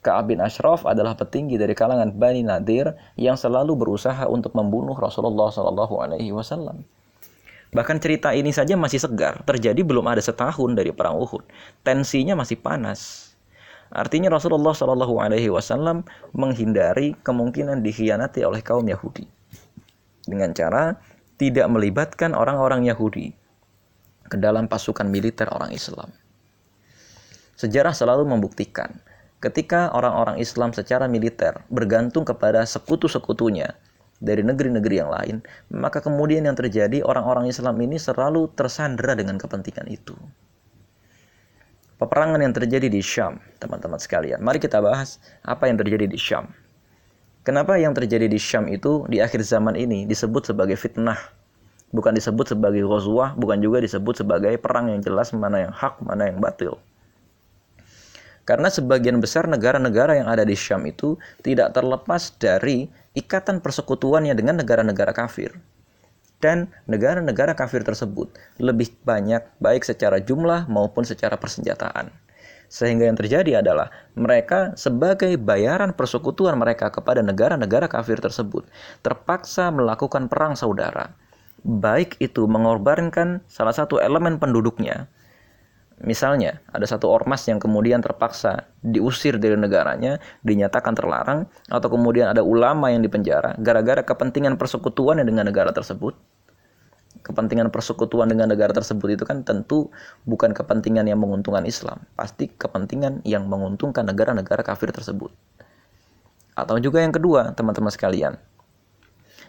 Ka'ab 0.07 0.31
bin 0.31 0.39
Ashraf 0.39 0.87
adalah 0.87 1.19
petinggi 1.19 1.59
dari 1.59 1.75
kalangan 1.75 2.15
Bani 2.15 2.47
Nadir 2.47 2.95
yang 3.19 3.35
selalu 3.35 3.75
berusaha 3.75 4.23
untuk 4.31 4.55
membunuh 4.55 4.95
Rasulullah 4.95 5.51
Shallallahu 5.51 5.99
Alaihi 5.99 6.31
Wasallam. 6.31 6.87
Bahkan 7.75 7.99
cerita 7.99 8.31
ini 8.31 8.55
saja 8.55 8.79
masih 8.79 9.03
segar, 9.03 9.43
terjadi 9.43 9.83
belum 9.83 10.07
ada 10.07 10.23
setahun 10.23 10.79
dari 10.79 10.95
perang 10.95 11.19
Uhud. 11.19 11.43
Tensinya 11.83 12.39
masih 12.39 12.55
panas. 12.55 13.35
Artinya 13.91 14.31
Rasulullah 14.31 14.71
Shallallahu 14.71 15.19
Alaihi 15.19 15.51
Wasallam 15.51 16.07
menghindari 16.31 17.19
kemungkinan 17.27 17.83
dikhianati 17.83 18.47
oleh 18.47 18.63
kaum 18.63 18.87
Yahudi 18.87 19.27
dengan 20.27 20.55
cara 20.55 20.99
tidak 21.39 21.67
melibatkan 21.67 22.35
orang-orang 22.35 22.87
Yahudi 22.87 23.35
ke 24.27 24.39
dalam 24.39 24.71
pasukan 24.71 25.07
militer 25.07 25.51
orang 25.51 25.75
Islam. 25.75 26.11
Sejarah 27.59 27.95
selalu 27.95 28.27
membuktikan 28.27 29.03
ketika 29.41 29.93
orang-orang 29.93 30.41
Islam 30.41 30.73
secara 30.73 31.05
militer 31.07 31.61
bergantung 31.69 32.25
kepada 32.25 32.65
sekutu-sekutunya 32.65 33.77
dari 34.17 34.41
negeri-negeri 34.41 34.97
yang 34.97 35.11
lain, 35.13 35.37
maka 35.69 36.01
kemudian 36.01 36.49
yang 36.49 36.57
terjadi 36.57 37.05
orang-orang 37.05 37.53
Islam 37.53 37.77
ini 37.85 38.01
selalu 38.01 38.49
tersandera 38.57 39.13
dengan 39.13 39.37
kepentingan 39.37 39.87
itu. 39.93 40.17
Peperangan 41.97 42.45
yang 42.45 42.53
terjadi 42.53 42.93
di 42.93 43.01
Syam, 43.01 43.41
teman-teman 43.57 43.97
sekalian. 43.97 44.41
Mari 44.45 44.61
kita 44.61 44.85
bahas 44.85 45.17
apa 45.41 45.65
yang 45.65 45.81
terjadi 45.81 46.05
di 46.05 46.21
Syam. 46.21 46.53
Kenapa 47.41 47.81
yang 47.81 47.97
terjadi 47.97 48.29
di 48.29 48.37
Syam 48.37 48.69
itu 48.69 49.09
di 49.09 49.25
akhir 49.25 49.41
zaman 49.41 49.81
ini 49.81 50.05
disebut 50.05 50.53
sebagai 50.53 50.77
fitnah? 50.77 51.17
Bukan 51.97 52.13
disebut 52.13 52.53
sebagai 52.53 52.85
ghazwah, 52.85 53.33
bukan 53.39 53.65
juga 53.65 53.81
disebut 53.81 54.21
sebagai 54.21 54.53
perang 54.61 54.93
yang 54.93 55.01
jelas 55.01 55.33
mana 55.33 55.65
yang 55.65 55.73
hak, 55.73 56.03
mana 56.05 56.29
yang 56.29 56.37
batil. 56.37 56.77
Karena 58.47 58.71
sebagian 58.71 59.19
besar 59.19 59.51
negara-negara 59.51 60.23
yang 60.23 60.31
ada 60.31 60.47
di 60.47 60.55
Syam 60.55 60.87
itu 60.87 61.19
tidak 61.43 61.75
terlepas 61.75 62.31
dari 62.39 62.87
ikatan 63.19 63.59
persekutuannya 63.59 64.39
dengan 64.39 64.63
negara-negara 64.63 65.11
kafir. 65.11 65.59
Dan 66.39 66.71
negara-negara 66.87 67.59
kafir 67.59 67.83
tersebut 67.83 68.31
lebih 68.63 68.95
banyak 69.03 69.43
baik 69.59 69.83
secara 69.83 70.23
jumlah 70.23 70.71
maupun 70.71 71.03
secara 71.03 71.35
persenjataan. 71.35 72.15
Sehingga 72.71 73.11
yang 73.11 73.19
terjadi 73.19 73.67
adalah 73.67 73.91
mereka 74.15 74.79
sebagai 74.79 75.35
bayaran 75.35 75.91
persekutuan 75.91 76.55
mereka 76.55 76.87
kepada 76.95 77.27
negara-negara 77.27 77.91
kafir 77.91 78.23
tersebut 78.23 78.63
terpaksa 79.03 79.75
melakukan 79.75 80.31
perang 80.31 80.55
saudara. 80.55 81.11
Baik 81.67 82.15
itu 82.23 82.47
mengorbankan 82.47 83.43
salah 83.51 83.75
satu 83.75 83.99
elemen 83.99 84.39
penduduknya 84.39 85.11
Misalnya, 85.97 86.61
ada 86.69 86.85
satu 86.85 87.09
ormas 87.09 87.41
yang 87.49 87.57
kemudian 87.57 88.05
terpaksa 88.05 88.69
diusir 88.85 89.41
dari 89.41 89.57
negaranya, 89.57 90.21
dinyatakan 90.45 90.93
terlarang, 90.93 91.49
atau 91.73 91.89
kemudian 91.89 92.29
ada 92.37 92.45
ulama 92.45 92.93
yang 92.93 93.01
dipenjara 93.01 93.57
gara-gara 93.57 94.05
kepentingan 94.05 94.61
persekutuan 94.61 95.25
dengan 95.25 95.49
negara 95.49 95.73
tersebut. 95.73 96.13
Kepentingan 97.25 97.73
persekutuan 97.73 98.29
dengan 98.29 98.53
negara 98.53 98.77
tersebut 98.77 99.17
itu 99.17 99.25
kan 99.25 99.41
tentu 99.41 99.89
bukan 100.29 100.53
kepentingan 100.53 101.09
yang 101.09 101.17
menguntungkan 101.17 101.65
Islam, 101.65 102.05
pasti 102.13 102.53
kepentingan 102.53 103.25
yang 103.25 103.49
menguntungkan 103.49 104.05
negara-negara 104.05 104.61
kafir 104.63 104.93
tersebut. 104.93 105.33
Atau 106.53 106.77
juga 106.77 107.01
yang 107.01 107.17
kedua, 107.17 107.57
teman-teman 107.57 107.91
sekalian, 107.91 108.37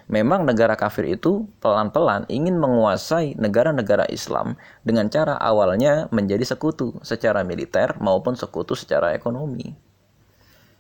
memang 0.08 0.48
negara 0.48 0.76
kafir 0.80 1.08
itu 1.08 1.48
pelan-pelan 1.60 2.24
ingin 2.32 2.56
menguasai 2.56 3.36
negara-negara 3.36 4.08
Islam 4.08 4.56
dengan 4.84 5.12
cara 5.12 5.36
awalnya 5.40 6.08
menjadi 6.16 6.44
sekutu 6.48 6.96
secara 7.04 7.44
militer 7.44 7.96
maupun 8.00 8.36
sekutu 8.40 8.74
secara 8.76 9.12
ekonomi. 9.12 9.76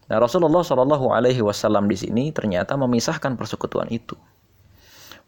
Nah, 0.08 0.24
Rasulullah 0.24 0.64
Shallallahu 0.64 1.12
Alaihi 1.12 1.44
Wasallam 1.44 1.92
di 1.92 2.00
sini 2.00 2.32
ternyata 2.32 2.80
memisahkan 2.80 3.36
persekutuan 3.36 3.92
itu. 3.92 4.16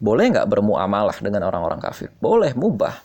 Boleh 0.00 0.32
nggak 0.32 0.48
bermuamalah 0.48 1.20
dengan 1.20 1.44
orang-orang 1.44 1.84
kafir? 1.84 2.08
Boleh, 2.24 2.56
mubah. 2.56 2.96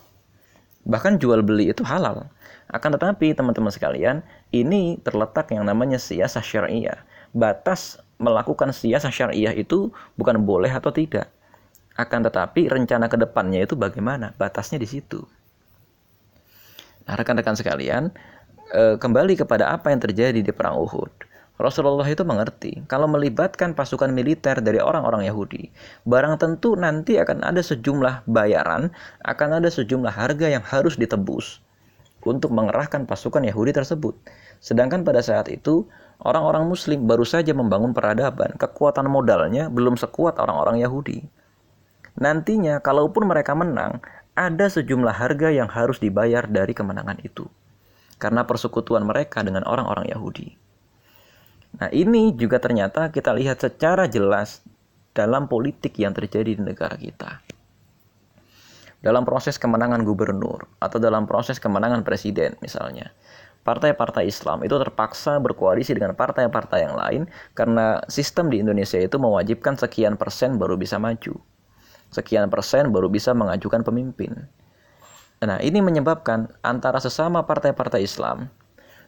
Bahkan 0.87 1.19
jual 1.19 1.43
beli 1.43 1.75
itu 1.75 1.83
halal. 1.83 2.31
Akan 2.71 2.95
tetapi 2.95 3.35
teman-teman 3.35 3.67
sekalian, 3.67 4.23
ini 4.55 4.95
terletak 5.03 5.51
yang 5.51 5.67
namanya 5.67 5.99
siasah 5.99 6.39
syariah. 6.39 7.03
Batas 7.35 7.99
melakukan 8.17 8.72
siasah 8.72 9.12
syariah 9.12 9.51
itu 9.55 9.91
bukan 10.15 10.41
boleh 10.43 10.72
atau 10.72 10.91
tidak. 10.91 11.31
Akan 11.95 12.24
tetapi 12.24 12.67
rencana 12.67 13.07
ke 13.07 13.15
depannya 13.15 13.63
itu 13.63 13.79
bagaimana? 13.79 14.36
Batasnya 14.36 14.79
di 14.79 14.88
situ. 14.88 15.24
Nah, 17.05 17.15
rekan-rekan 17.15 17.55
sekalian, 17.55 18.12
eh, 18.74 18.95
kembali 19.00 19.39
kepada 19.39 19.72
apa 19.72 19.93
yang 19.93 20.01
terjadi 20.03 20.41
di 20.41 20.51
perang 20.51 20.75
Uhud. 20.81 21.12
Rasulullah 21.55 22.03
itu 22.03 22.27
mengerti 22.27 22.84
kalau 22.91 23.07
melibatkan 23.07 23.72
pasukan 23.72 24.12
militer 24.12 24.60
dari 24.60 24.84
orang-orang 24.84 25.24
Yahudi, 25.24 25.72
barang 26.03 26.36
tentu 26.36 26.75
nanti 26.75 27.15
akan 27.15 27.48
ada 27.48 27.63
sejumlah 27.63 28.27
bayaran, 28.27 28.91
akan 29.24 29.63
ada 29.63 29.72
sejumlah 29.72 30.12
harga 30.12 30.51
yang 30.51 30.60
harus 30.67 31.00
ditebus 31.00 31.63
untuk 32.27 32.51
mengerahkan 32.51 33.07
pasukan 33.07 33.48
Yahudi 33.48 33.72
tersebut. 33.72 34.19
Sedangkan 34.60 35.07
pada 35.07 35.24
saat 35.24 35.48
itu 35.48 35.88
Orang-orang 36.24 36.63
Muslim 36.67 37.03
baru 37.03 37.27
saja 37.27 37.51
membangun 37.51 37.91
peradaban, 37.91 38.55
kekuatan 38.55 39.12
modalnya 39.12 39.67
belum 39.67 40.00
sekuat 40.00 40.39
orang-orang 40.39 40.79
Yahudi. 40.79 41.19
Nantinya, 42.15 42.79
kalaupun 42.79 43.27
mereka 43.27 43.51
menang, 43.51 44.00
ada 44.36 44.67
sejumlah 44.72 45.15
harga 45.15 45.51
yang 45.51 45.67
harus 45.67 46.00
dibayar 46.00 46.48
dari 46.48 46.72
kemenangan 46.72 47.19
itu, 47.24 47.48
karena 48.15 48.48
persekutuan 48.48 49.03
mereka 49.03 49.43
dengan 49.43 49.67
orang-orang 49.67 50.07
Yahudi. 50.12 50.55
Nah, 51.75 51.91
ini 51.91 52.31
juga 52.36 52.63
ternyata 52.63 53.12
kita 53.12 53.36
lihat 53.36 53.60
secara 53.60 54.07
jelas 54.07 54.63
dalam 55.12 55.51
politik 55.51 56.00
yang 56.00 56.15
terjadi 56.15 56.55
di 56.55 56.63
negara 56.63 56.95
kita. 56.95 57.43
Dalam 59.03 59.27
proses 59.27 59.60
kemenangan 59.60 60.01
gubernur 60.07 60.67
atau 60.79 60.98
dalam 60.98 61.27
proses 61.27 61.60
kemenangan 61.60 62.07
presiden, 62.07 62.55
misalnya, 62.63 63.12
partai-partai 63.65 64.29
Islam 64.29 64.61
itu 64.61 64.77
terpaksa 64.77 65.41
berkoalisi 65.41 65.97
dengan 65.97 66.13
partai-partai 66.13 66.85
yang 66.85 66.95
lain 66.95 67.21
karena 67.57 67.97
sistem 68.05 68.53
di 68.53 68.61
Indonesia 68.61 69.01
itu 69.01 69.17
mewajibkan 69.17 69.73
sekian 69.73 70.15
persen 70.15 70.61
baru 70.61 70.77
bisa 70.77 71.01
maju. 71.01 71.41
Sekian 72.13 72.47
persen 72.53 72.93
baru 72.93 73.09
bisa 73.09 73.33
mengajukan 73.33 73.81
pemimpin. 73.81 74.45
Nah, 75.41 75.59
ini 75.59 75.81
menyebabkan 75.83 76.47
antara 76.63 77.01
sesama 77.01 77.43
partai-partai 77.43 78.05
Islam 78.05 78.47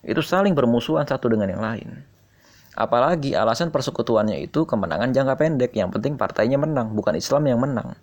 itu 0.04 0.20
saling 0.20 0.58
bermusuhan 0.58 1.06
satu 1.06 1.30
dengan 1.30 1.54
yang 1.54 1.64
lain. 1.64 2.04
Apalagi 2.78 3.34
alasan 3.34 3.74
persekutuannya 3.74 4.38
itu 4.42 4.66
kemenangan 4.66 5.10
jangka 5.10 5.36
pendek, 5.38 5.72
yang 5.74 5.90
penting 5.90 6.14
partainya 6.14 6.62
menang, 6.62 6.94
bukan 6.94 7.18
Islam 7.18 7.50
yang 7.50 7.58
menang. 7.58 7.98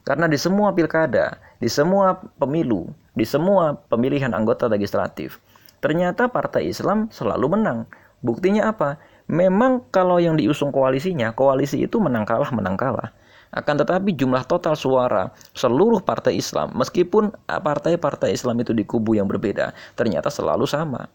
Karena 0.00 0.24
di 0.24 0.40
semua 0.40 0.72
pilkada, 0.72 1.36
di 1.60 1.68
semua 1.68 2.16
pemilu, 2.40 2.88
di 3.12 3.28
semua 3.28 3.76
pemilihan 3.76 4.32
anggota 4.32 4.64
legislatif, 4.64 5.36
Ternyata 5.78 6.26
partai 6.26 6.70
Islam 6.70 7.06
selalu 7.14 7.54
menang. 7.58 7.86
Buktinya 8.18 8.74
apa? 8.74 8.98
Memang 9.30 9.86
kalau 9.94 10.18
yang 10.18 10.34
diusung 10.34 10.74
koalisinya, 10.74 11.30
koalisi 11.36 11.84
itu 11.86 12.02
menang 12.02 12.26
kalah 12.26 12.50
menang 12.50 12.74
kalah. 12.74 13.14
Akan 13.48 13.80
tetapi 13.80 14.12
jumlah 14.12 14.44
total 14.44 14.76
suara 14.76 15.32
seluruh 15.56 16.04
partai 16.04 16.36
Islam, 16.36 16.74
meskipun 16.76 17.32
partai-partai 17.48 18.34
Islam 18.34 18.60
itu 18.60 18.76
di 18.76 18.84
kubu 18.84 19.16
yang 19.16 19.24
berbeda, 19.24 19.72
ternyata 19.96 20.28
selalu 20.28 20.68
sama. 20.68 21.08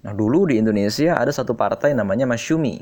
Nah 0.00 0.16
dulu 0.16 0.48
di 0.48 0.56
Indonesia 0.56 1.12
ada 1.20 1.28
satu 1.28 1.52
partai 1.52 1.92
namanya 1.92 2.24
Masyumi. 2.24 2.80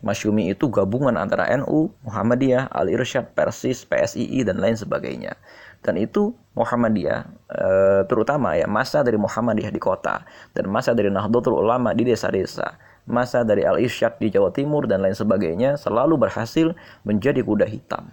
Masyumi 0.00 0.48
itu 0.48 0.70
gabungan 0.70 1.18
antara 1.18 1.50
NU, 1.58 1.92
Muhammadiyah, 2.06 2.70
Al-Irsyad, 2.72 3.34
Persis, 3.34 3.84
PSII, 3.84 4.46
dan 4.46 4.62
lain 4.62 4.78
sebagainya 4.78 5.36
dan 5.82 5.94
itu 5.96 6.34
Muhammadiyah 6.58 7.20
e, 7.48 7.66
terutama 8.10 8.58
ya 8.58 8.66
masa 8.66 9.00
dari 9.06 9.16
Muhammadiyah 9.16 9.70
di 9.70 9.78
kota 9.78 10.26
dan 10.52 10.66
masa 10.66 10.94
dari 10.94 11.08
Nahdlatul 11.08 11.54
Ulama 11.54 11.94
di 11.94 12.02
desa-desa 12.02 12.74
masa 13.08 13.40
dari 13.42 13.64
Al 13.64 13.80
Irsyad 13.80 14.20
di 14.20 14.28
Jawa 14.28 14.52
Timur 14.52 14.84
dan 14.84 15.00
lain 15.00 15.16
sebagainya 15.16 15.80
selalu 15.80 16.28
berhasil 16.28 16.76
menjadi 17.02 17.40
kuda 17.40 17.64
hitam. 17.64 18.12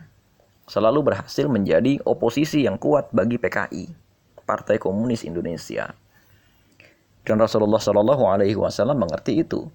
Selalu 0.66 1.14
berhasil 1.14 1.46
menjadi 1.46 2.02
oposisi 2.08 2.66
yang 2.66 2.82
kuat 2.82 3.14
bagi 3.14 3.38
PKI 3.38 3.94
Partai 4.48 4.82
Komunis 4.82 5.22
Indonesia. 5.22 5.94
Dan 7.22 7.38
Rasulullah 7.38 7.78
Shallallahu 7.78 8.24
Alaihi 8.26 8.58
Wasallam 8.58 9.06
mengerti 9.06 9.46
itu 9.46 9.70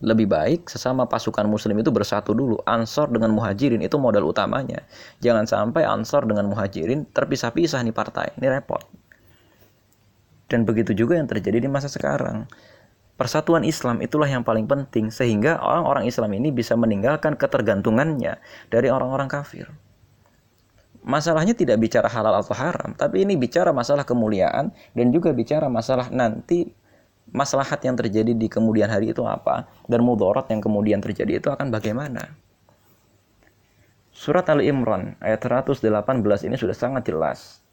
lebih 0.00 0.32
baik 0.32 0.72
sesama 0.72 1.04
pasukan 1.04 1.44
muslim 1.44 1.76
itu 1.76 1.92
bersatu 1.92 2.32
dulu. 2.32 2.56
Ansor 2.64 3.12
dengan 3.12 3.36
muhajirin 3.36 3.84
itu 3.84 4.00
modal 4.00 4.24
utamanya. 4.24 4.80
Jangan 5.20 5.44
sampai 5.44 5.84
ansor 5.84 6.24
dengan 6.24 6.48
muhajirin 6.48 7.04
terpisah-pisah 7.12 7.84
nih 7.84 7.92
partai. 7.92 8.32
Ini 8.40 8.48
repot. 8.48 8.80
Dan 10.48 10.64
begitu 10.64 10.96
juga 10.96 11.20
yang 11.20 11.28
terjadi 11.28 11.60
di 11.62 11.68
masa 11.68 11.86
sekarang. 11.92 12.48
Persatuan 13.20 13.68
Islam 13.68 14.00
itulah 14.00 14.24
yang 14.24 14.40
paling 14.40 14.64
penting 14.64 15.12
sehingga 15.12 15.60
orang-orang 15.60 16.08
Islam 16.08 16.32
ini 16.32 16.48
bisa 16.48 16.72
meninggalkan 16.72 17.36
ketergantungannya 17.36 18.40
dari 18.72 18.88
orang-orang 18.88 19.28
kafir. 19.28 19.68
Masalahnya 21.04 21.52
tidak 21.52 21.80
bicara 21.80 22.08
halal 22.08 22.40
atau 22.40 22.56
haram, 22.56 22.96
tapi 22.96 23.24
ini 23.24 23.36
bicara 23.36 23.72
masalah 23.76 24.08
kemuliaan 24.08 24.72
dan 24.96 25.06
juga 25.12 25.36
bicara 25.36 25.68
masalah 25.68 26.08
nanti 26.08 26.72
maslahat 27.30 27.78
yang 27.86 27.94
terjadi 27.94 28.34
di 28.34 28.46
kemudian 28.50 28.90
hari 28.90 29.14
itu 29.14 29.22
apa 29.26 29.70
dan 29.86 30.02
mudarat 30.02 30.50
yang 30.50 30.58
kemudian 30.62 30.98
terjadi 30.98 31.38
itu 31.38 31.48
akan 31.50 31.70
bagaimana. 31.70 32.34
Surat 34.10 34.44
Ali 34.52 34.68
Imran 34.68 35.16
ayat 35.22 35.40
118 35.40 35.80
ini 36.44 36.56
sudah 36.58 36.76
sangat 36.76 37.08
jelas. 37.08 37.64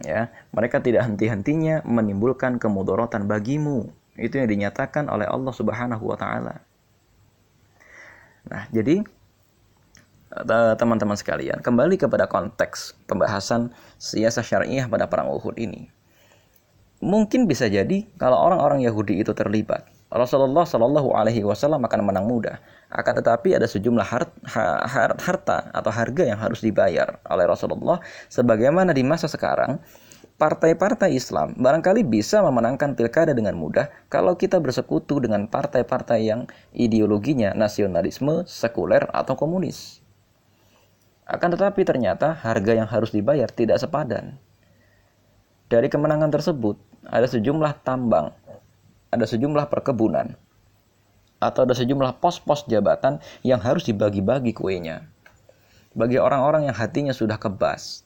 Ya, 0.00 0.32
mereka 0.48 0.80
tidak 0.80 1.04
henti-hentinya 1.04 1.84
menimbulkan 1.84 2.56
kemudaratan 2.56 3.28
bagimu. 3.28 3.92
Itu 4.16 4.40
yang 4.40 4.48
dinyatakan 4.48 5.12
oleh 5.12 5.28
Allah 5.28 5.52
Subhanahu 5.52 6.08
wa 6.08 6.16
taala. 6.16 6.64
Nah, 8.48 8.64
jadi 8.72 9.04
teman-teman 10.80 11.14
sekalian, 11.14 11.62
kembali 11.62 11.94
kepada 11.94 12.26
konteks 12.26 12.96
pembahasan 13.06 13.70
siasah 14.00 14.42
syariah 14.42 14.88
pada 14.90 15.06
perang 15.06 15.30
Uhud 15.30 15.54
ini 15.60 15.93
mungkin 17.04 17.44
bisa 17.44 17.68
jadi 17.68 18.08
kalau 18.16 18.40
orang-orang 18.40 18.80
Yahudi 18.80 19.20
itu 19.20 19.36
terlibat, 19.36 19.84
Rasulullah 20.08 20.64
Shallallahu 20.64 21.12
Alaihi 21.12 21.44
Wasallam 21.44 21.84
akan 21.84 22.00
menang 22.08 22.24
mudah. 22.24 22.56
Akan 22.88 23.18
tetapi 23.18 23.58
ada 23.58 23.66
sejumlah 23.66 24.06
harta 25.18 25.58
atau 25.74 25.90
harga 25.90 26.22
yang 26.24 26.38
harus 26.38 26.62
dibayar 26.62 27.18
oleh 27.26 27.44
Rasulullah, 27.44 27.98
sebagaimana 28.30 28.94
di 28.94 29.02
masa 29.02 29.26
sekarang 29.26 29.82
partai-partai 30.38 31.14
Islam 31.14 31.58
barangkali 31.58 32.06
bisa 32.06 32.42
memenangkan 32.42 32.94
pilkada 32.94 33.34
dengan 33.34 33.58
mudah 33.58 33.90
kalau 34.06 34.38
kita 34.38 34.62
bersekutu 34.62 35.18
dengan 35.18 35.50
partai-partai 35.50 36.26
yang 36.26 36.46
ideologinya 36.70 37.50
nasionalisme, 37.54 38.46
sekuler, 38.46 39.10
atau 39.10 39.34
komunis. 39.34 39.98
Akan 41.26 41.50
tetapi 41.50 41.82
ternyata 41.82 42.38
harga 42.38 42.72
yang 42.78 42.86
harus 42.86 43.10
dibayar 43.10 43.50
tidak 43.50 43.82
sepadan. 43.82 44.38
Dari 45.66 45.90
kemenangan 45.90 46.30
tersebut, 46.30 46.78
ada 47.08 47.26
sejumlah 47.28 47.84
tambang, 47.84 48.32
ada 49.12 49.24
sejumlah 49.28 49.68
perkebunan, 49.68 50.36
atau 51.38 51.68
ada 51.68 51.76
sejumlah 51.76 52.18
pos-pos 52.20 52.64
jabatan 52.64 53.20
yang 53.44 53.60
harus 53.60 53.84
dibagi-bagi 53.84 54.56
kuenya. 54.56 55.04
Bagi 55.94 56.18
orang-orang 56.18 56.66
yang 56.66 56.76
hatinya 56.76 57.14
sudah 57.14 57.38
kebas, 57.38 58.02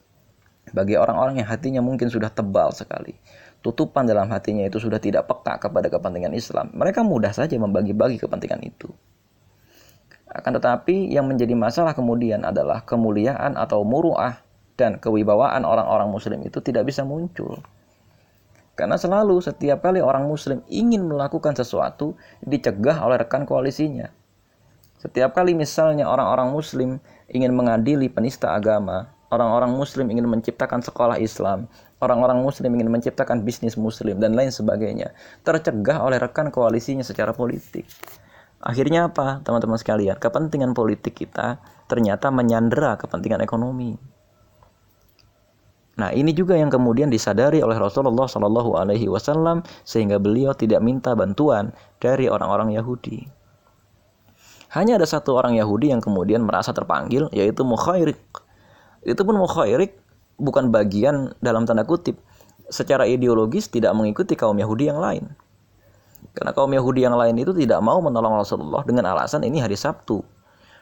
bagi 0.77 0.99
orang-orang 0.99 1.41
yang 1.41 1.49
hatinya 1.49 1.81
mungkin 1.81 2.13
sudah 2.13 2.29
tebal 2.29 2.75
sekali, 2.75 3.17
tutupan 3.65 4.05
dalam 4.05 4.29
hatinya 4.29 4.67
itu 4.67 4.77
sudah 4.77 5.01
tidak 5.01 5.25
peka 5.25 5.57
kepada 5.57 5.89
kepentingan 5.89 6.37
Islam, 6.37 6.69
mereka 6.77 7.01
mudah 7.01 7.33
saja 7.33 7.57
membagi-bagi 7.57 8.21
kepentingan 8.21 8.61
itu. 8.61 8.91
Akan 10.29 10.53
tetapi 10.53 11.09
yang 11.09 11.25
menjadi 11.25 11.57
masalah 11.57 11.97
kemudian 11.97 12.45
adalah 12.45 12.85
kemuliaan 12.85 13.57
atau 13.57 13.81
muruah 13.81 14.45
dan 14.77 15.01
kewibawaan 15.01 15.65
orang-orang 15.65 16.13
muslim 16.13 16.45
itu 16.45 16.61
tidak 16.61 16.85
bisa 16.85 17.01
muncul. 17.01 17.65
Karena 18.79 18.95
selalu 18.95 19.43
setiap 19.43 19.83
kali 19.83 19.99
orang 19.99 20.31
muslim 20.31 20.63
ingin 20.71 21.03
melakukan 21.11 21.51
sesuatu 21.59 22.15
dicegah 22.47 23.03
oleh 23.03 23.19
rekan 23.19 23.43
koalisinya. 23.43 24.07
Setiap 25.03 25.35
kali 25.35 25.59
misalnya 25.59 26.07
orang-orang 26.07 26.55
muslim 26.55 27.03
ingin 27.27 27.59
mengadili 27.59 28.07
penista 28.07 28.55
agama, 28.55 29.11
orang-orang 29.35 29.75
muslim 29.75 30.07
ingin 30.15 30.31
menciptakan 30.31 30.79
sekolah 30.79 31.19
Islam, 31.19 31.67
orang-orang 31.99 32.39
muslim 32.39 32.71
ingin 32.79 32.87
menciptakan 32.87 33.43
bisnis 33.43 33.75
muslim 33.75 34.23
dan 34.23 34.39
lain 34.39 34.55
sebagainya, 34.55 35.11
tercegah 35.43 35.99
oleh 35.99 36.23
rekan 36.23 36.55
koalisinya 36.55 37.03
secara 37.03 37.35
politik. 37.35 37.83
Akhirnya 38.63 39.11
apa, 39.11 39.43
teman-teman 39.43 39.79
sekalian? 39.79 40.19
Kepentingan 40.19 40.75
politik 40.75 41.19
kita 41.19 41.63
ternyata 41.87 42.31
menyandera 42.35 42.99
kepentingan 42.99 43.43
ekonomi. 43.43 44.18
Nah, 45.99 46.15
ini 46.15 46.31
juga 46.31 46.55
yang 46.55 46.71
kemudian 46.71 47.11
disadari 47.11 47.59
oleh 47.59 47.75
Rasulullah 47.75 48.31
Shallallahu 48.31 48.79
Alaihi 48.79 49.11
Wasallam 49.11 49.67
sehingga 49.83 50.23
beliau 50.23 50.55
tidak 50.55 50.79
minta 50.79 51.19
bantuan 51.19 51.75
dari 51.99 52.31
orang-orang 52.31 52.71
Yahudi. 52.79 53.27
Hanya 54.79 54.95
ada 55.01 55.09
satu 55.09 55.35
orang 55.35 55.59
Yahudi 55.59 55.91
yang 55.91 55.99
kemudian 55.99 56.47
merasa 56.47 56.71
terpanggil, 56.71 57.27
yaitu 57.35 57.67
Mukhairik. 57.67 58.21
Itu 59.03 59.27
pun 59.27 59.43
Mukhairik 59.43 59.99
bukan 60.39 60.71
bagian 60.71 61.35
dalam 61.43 61.67
tanda 61.67 61.83
kutip 61.83 62.23
secara 62.71 63.09
ideologis 63.09 63.67
tidak 63.67 63.97
mengikuti 63.97 64.39
kaum 64.39 64.55
Yahudi 64.55 64.93
yang 64.93 65.03
lain. 65.03 65.25
Karena 66.37 66.55
kaum 66.55 66.71
Yahudi 66.71 67.03
yang 67.03 67.19
lain 67.19 67.35
itu 67.41 67.51
tidak 67.57 67.83
mau 67.83 67.99
menolong 67.99 68.39
Rasulullah 68.39 68.87
dengan 68.87 69.11
alasan 69.11 69.43
ini 69.43 69.59
hari 69.59 69.75
Sabtu. 69.75 70.23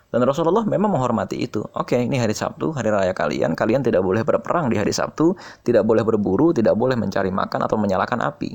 Dan 0.06 0.22
Rasulullah 0.22 0.62
memang 0.62 0.94
menghormati 0.94 1.42
itu. 1.42 1.66
Oke, 1.74 1.98
ini 1.98 2.16
hari 2.16 2.32
Sabtu, 2.32 2.70
hari 2.70 2.94
raya 2.94 3.10
kalian. 3.10 3.58
Kalian 3.58 3.82
tidak 3.82 4.06
boleh 4.06 4.22
berperang 4.22 4.70
di 4.70 4.78
hari 4.78 4.94
Sabtu, 4.94 5.34
tidak 5.66 5.82
boleh 5.82 6.06
berburu, 6.06 6.54
tidak 6.54 6.78
boleh 6.78 6.94
mencari 6.94 7.28
makan 7.34 7.66
atau 7.66 7.76
menyalakan 7.76 8.22
api. 8.22 8.54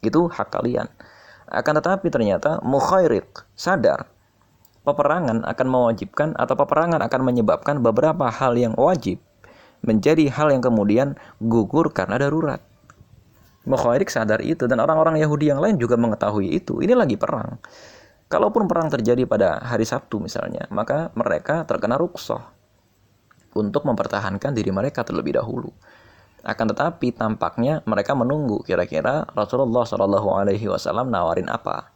Itu 0.00 0.30
hak 0.30 0.54
kalian. 0.54 0.86
Akan 1.52 1.76
tetapi 1.76 2.08
ternyata 2.08 2.62
mukhairik 2.64 3.44
sadar 3.58 4.08
peperangan 4.82 5.46
akan 5.46 5.66
mewajibkan 5.68 6.34
atau 6.34 6.58
peperangan 6.58 7.02
akan 7.06 7.20
menyebabkan 7.22 7.78
beberapa 7.82 8.30
hal 8.30 8.58
yang 8.58 8.74
wajib 8.74 9.22
menjadi 9.82 10.30
hal 10.30 10.54
yang 10.54 10.62
kemudian 10.62 11.18
gugur 11.42 11.90
karena 11.90 12.18
darurat. 12.18 12.62
Mukhairik 13.62 14.10
sadar 14.10 14.42
itu 14.42 14.66
dan 14.66 14.82
orang-orang 14.82 15.22
Yahudi 15.22 15.54
yang 15.54 15.62
lain 15.62 15.78
juga 15.78 15.94
mengetahui 15.94 16.50
itu. 16.50 16.82
Ini 16.82 16.98
lagi 16.98 17.14
perang. 17.14 17.62
Kalaupun 18.32 18.64
perang 18.64 18.88
terjadi 18.88 19.28
pada 19.28 19.60
hari 19.60 19.84
Sabtu 19.84 20.16
misalnya, 20.16 20.64
maka 20.72 21.12
mereka 21.12 21.68
terkena 21.68 22.00
ruksoh 22.00 22.40
untuk 23.52 23.84
mempertahankan 23.84 24.56
diri 24.56 24.72
mereka 24.72 25.04
terlebih 25.04 25.36
dahulu. 25.36 25.68
Akan 26.40 26.64
tetapi 26.64 27.12
tampaknya 27.12 27.84
mereka 27.84 28.16
menunggu 28.16 28.64
kira-kira 28.64 29.28
Rasulullah 29.36 29.84
Shallallahu 29.84 30.32
Alaihi 30.32 30.64
Wasallam 30.64 31.12
nawarin 31.12 31.52
apa. 31.52 31.92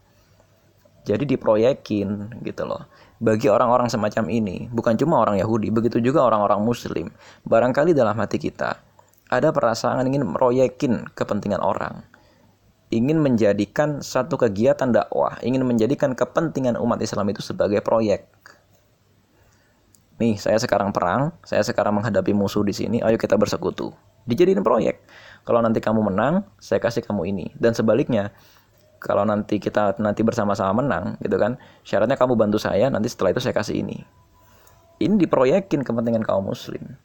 Jadi 1.08 1.24
diproyekin 1.24 2.36
gitu 2.44 2.68
loh. 2.68 2.84
Bagi 3.16 3.48
orang-orang 3.48 3.88
semacam 3.88 4.28
ini, 4.28 4.68
bukan 4.68 4.92
cuma 5.00 5.24
orang 5.24 5.40
Yahudi, 5.40 5.72
begitu 5.72 6.04
juga 6.04 6.20
orang-orang 6.20 6.60
Muslim. 6.60 7.08
Barangkali 7.48 7.96
dalam 7.96 8.12
hati 8.12 8.36
kita 8.36 8.76
ada 9.32 9.56
perasaan 9.56 10.04
ingin 10.04 10.28
meroyekin 10.28 11.08
kepentingan 11.16 11.64
orang 11.64 12.04
ingin 12.90 13.18
menjadikan 13.18 13.98
satu 13.98 14.38
kegiatan 14.38 14.94
dakwah, 14.94 15.38
ingin 15.42 15.66
menjadikan 15.66 16.14
kepentingan 16.14 16.78
umat 16.78 17.02
Islam 17.02 17.26
itu 17.34 17.42
sebagai 17.42 17.82
proyek. 17.82 18.30
Nih, 20.16 20.40
saya 20.40 20.56
sekarang 20.56 20.96
perang, 20.96 21.34
saya 21.44 21.60
sekarang 21.60 22.00
menghadapi 22.00 22.32
musuh 22.32 22.64
di 22.64 22.72
sini, 22.72 23.04
ayo 23.04 23.20
kita 23.20 23.36
bersekutu. 23.36 23.92
Dijadiin 24.24 24.64
proyek. 24.64 25.04
Kalau 25.44 25.60
nanti 25.60 25.78
kamu 25.78 26.00
menang, 26.08 26.46
saya 26.56 26.80
kasih 26.80 27.04
kamu 27.04 27.28
ini. 27.28 27.46
Dan 27.52 27.76
sebaliknya, 27.76 28.32
kalau 28.96 29.28
nanti 29.28 29.60
kita 29.60 30.00
nanti 30.00 30.24
bersama-sama 30.24 30.80
menang, 30.80 31.20
gitu 31.20 31.36
kan, 31.36 31.60
syaratnya 31.84 32.16
kamu 32.16 32.32
bantu 32.32 32.56
saya, 32.56 32.88
nanti 32.88 33.12
setelah 33.12 33.36
itu 33.36 33.44
saya 33.44 33.52
kasih 33.52 33.84
ini. 33.84 34.02
Ini 34.96 35.20
diproyekin 35.20 35.84
kepentingan 35.84 36.24
kaum 36.24 36.48
muslim. 36.48 36.96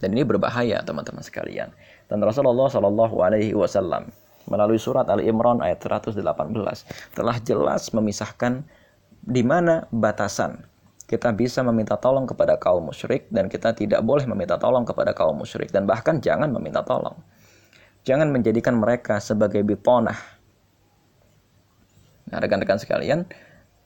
Dan 0.00 0.16
ini 0.16 0.24
berbahaya, 0.24 0.80
teman-teman 0.80 1.20
sekalian. 1.20 1.76
Dan 2.08 2.24
Rasulullah 2.24 2.72
Shallallahu 2.72 3.20
Alaihi 3.20 3.52
Wasallam 3.52 4.08
melalui 4.48 4.80
surat 4.80 5.04
Ali 5.10 5.28
Imran 5.28 5.60
ayat 5.60 5.82
118 5.82 6.16
telah 7.12 7.36
jelas 7.44 7.92
memisahkan 7.92 8.64
di 9.20 9.44
mana 9.44 9.84
batasan 9.92 10.70
kita 11.10 11.34
bisa 11.34 11.66
meminta 11.66 11.98
tolong 11.98 12.22
kepada 12.22 12.54
kaum 12.54 12.86
musyrik 12.86 13.26
dan 13.34 13.50
kita 13.50 13.74
tidak 13.74 13.98
boleh 14.06 14.30
meminta 14.30 14.54
tolong 14.54 14.86
kepada 14.86 15.10
kaum 15.10 15.42
musyrik 15.42 15.74
dan 15.74 15.82
bahkan 15.82 16.22
jangan 16.22 16.54
meminta 16.54 16.86
tolong. 16.86 17.18
Jangan 18.06 18.30
menjadikan 18.30 18.78
mereka 18.78 19.18
sebagai 19.18 19.66
bitonah. 19.66 20.14
Nah, 22.30 22.38
rekan-rekan 22.38 22.78
sekalian, 22.78 23.26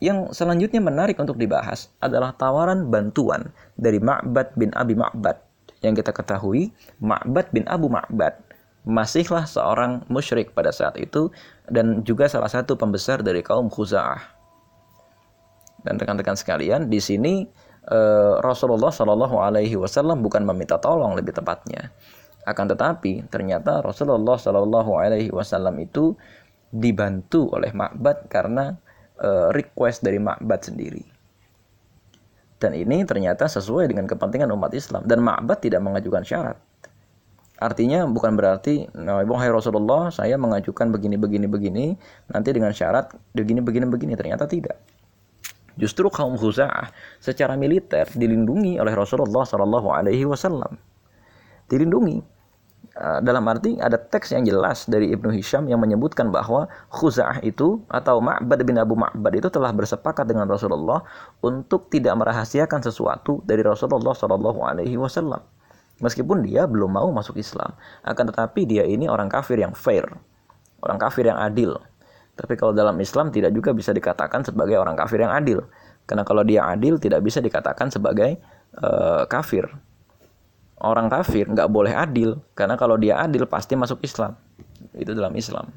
yang 0.04 0.36
selanjutnya 0.36 0.84
menarik 0.84 1.16
untuk 1.16 1.40
dibahas 1.40 1.88
adalah 1.96 2.36
tawaran 2.36 2.92
bantuan 2.92 3.56
dari 3.72 3.96
Ma'bad 4.04 4.52
bin 4.60 4.68
Abi 4.76 4.92
Ma'bad. 4.92 5.40
Yang 5.80 6.04
kita 6.04 6.12
ketahui, 6.12 6.76
Ma'bad 7.00 7.48
bin 7.56 7.64
Abu 7.72 7.88
Ma'bad 7.88 8.36
masihlah 8.84 9.48
seorang 9.48 10.04
musyrik 10.12 10.52
pada 10.52 10.68
saat 10.68 11.00
itu 11.00 11.32
dan 11.72 12.04
juga 12.04 12.28
salah 12.28 12.52
satu 12.52 12.76
pembesar 12.76 13.24
dari 13.24 13.40
kaum 13.40 13.72
Khuza'ah. 13.72 14.20
Dan 15.84 16.00
rekan-rekan 16.00 16.36
sekalian, 16.36 16.88
di 16.88 17.00
sini 17.00 17.44
eh, 17.88 18.34
Rasulullah 18.40 18.92
Shallallahu 18.92 19.36
Alaihi 19.40 19.76
Wasallam 19.76 20.24
bukan 20.24 20.44
meminta 20.44 20.80
tolong 20.80 21.16
lebih 21.16 21.36
tepatnya, 21.36 21.92
akan 22.44 22.72
tetapi 22.72 23.28
ternyata 23.28 23.84
Rasulullah 23.84 24.36
Shallallahu 24.36 24.96
Alaihi 25.00 25.32
Wasallam 25.32 25.76
itu 25.80 26.16
dibantu 26.72 27.52
oleh 27.52 27.72
Ma'bad 27.72 28.28
karena 28.32 28.72
eh, 29.20 29.48
request 29.52 30.04
dari 30.04 30.20
Ma'bad 30.20 30.60
sendiri. 30.60 31.04
Dan 32.56 32.72
ini 32.72 33.04
ternyata 33.04 33.44
sesuai 33.44 33.92
dengan 33.92 34.08
kepentingan 34.08 34.48
umat 34.56 34.72
Islam 34.72 35.04
dan 35.04 35.20
Ma'bad 35.20 35.60
tidak 35.60 35.84
mengajukan 35.84 36.24
syarat 36.24 36.56
Artinya 37.54 38.02
bukan 38.10 38.34
berarti, 38.34 38.90
nah, 38.98 39.22
hai 39.22 39.50
Rasulullah, 39.50 40.10
saya 40.10 40.34
mengajukan 40.34 40.90
begini, 40.90 41.14
begini, 41.14 41.46
begini, 41.46 41.86
nanti 42.26 42.50
dengan 42.50 42.74
syarat 42.74 43.14
begini, 43.30 43.62
begini, 43.62 43.86
begini. 43.86 44.18
Ternyata 44.18 44.50
tidak. 44.50 44.74
Justru 45.78 46.06
kaum 46.10 46.34
Khuza'ah 46.34 46.90
secara 47.22 47.54
militer 47.54 48.06
dilindungi 48.10 48.78
oleh 48.78 48.94
Rasulullah 48.94 49.46
Shallallahu 49.46 49.90
Alaihi 49.90 50.26
Wasallam. 50.26 50.78
Dilindungi. 51.70 52.34
Ah, 52.94 53.18
dalam 53.18 53.42
arti 53.50 53.74
ada 53.82 53.98
teks 53.98 54.30
yang 54.38 54.46
jelas 54.46 54.86
dari 54.86 55.10
Ibnu 55.10 55.34
Hisham 55.34 55.66
yang 55.66 55.82
menyebutkan 55.82 56.30
bahwa 56.30 56.70
Khuza'ah 56.94 57.42
itu 57.42 57.82
atau 57.90 58.22
Ma'bad 58.22 58.62
bin 58.62 58.78
Abu 58.78 58.94
Ma'bad 58.94 59.34
itu 59.34 59.50
telah 59.50 59.74
bersepakat 59.74 60.30
dengan 60.30 60.46
Rasulullah 60.46 61.02
untuk 61.42 61.90
tidak 61.90 62.14
merahasiakan 62.22 62.86
sesuatu 62.86 63.42
dari 63.42 63.66
Rasulullah 63.66 64.14
Shallallahu 64.14 64.62
Alaihi 64.62 64.94
Wasallam 64.94 65.42
Meskipun 66.04 66.44
dia 66.44 66.68
belum 66.68 67.00
mau 67.00 67.08
masuk 67.08 67.40
Islam, 67.40 67.72
akan 68.04 68.24
tetapi 68.28 68.68
dia 68.68 68.84
ini 68.84 69.08
orang 69.08 69.32
kafir 69.32 69.56
yang 69.56 69.72
fair, 69.72 70.04
orang 70.84 71.00
kafir 71.00 71.32
yang 71.32 71.40
adil. 71.40 71.80
Tapi 72.36 72.60
kalau 72.60 72.76
dalam 72.76 73.00
Islam 73.00 73.32
tidak 73.32 73.56
juga 73.56 73.72
bisa 73.72 73.96
dikatakan 73.96 74.44
sebagai 74.44 74.76
orang 74.76 75.00
kafir 75.00 75.24
yang 75.24 75.32
adil, 75.32 75.64
karena 76.04 76.28
kalau 76.28 76.44
dia 76.44 76.68
adil 76.68 77.00
tidak 77.00 77.24
bisa 77.24 77.40
dikatakan 77.40 77.88
sebagai 77.88 78.36
uh, 78.76 79.24
kafir. 79.24 79.64
Orang 80.76 81.08
kafir 81.08 81.48
nggak 81.48 81.72
boleh 81.72 81.96
adil, 81.96 82.36
karena 82.52 82.76
kalau 82.76 83.00
dia 83.00 83.16
adil 83.24 83.48
pasti 83.48 83.72
masuk 83.72 84.04
Islam. 84.04 84.36
Itu 84.92 85.16
dalam 85.16 85.32
Islam. 85.32 85.72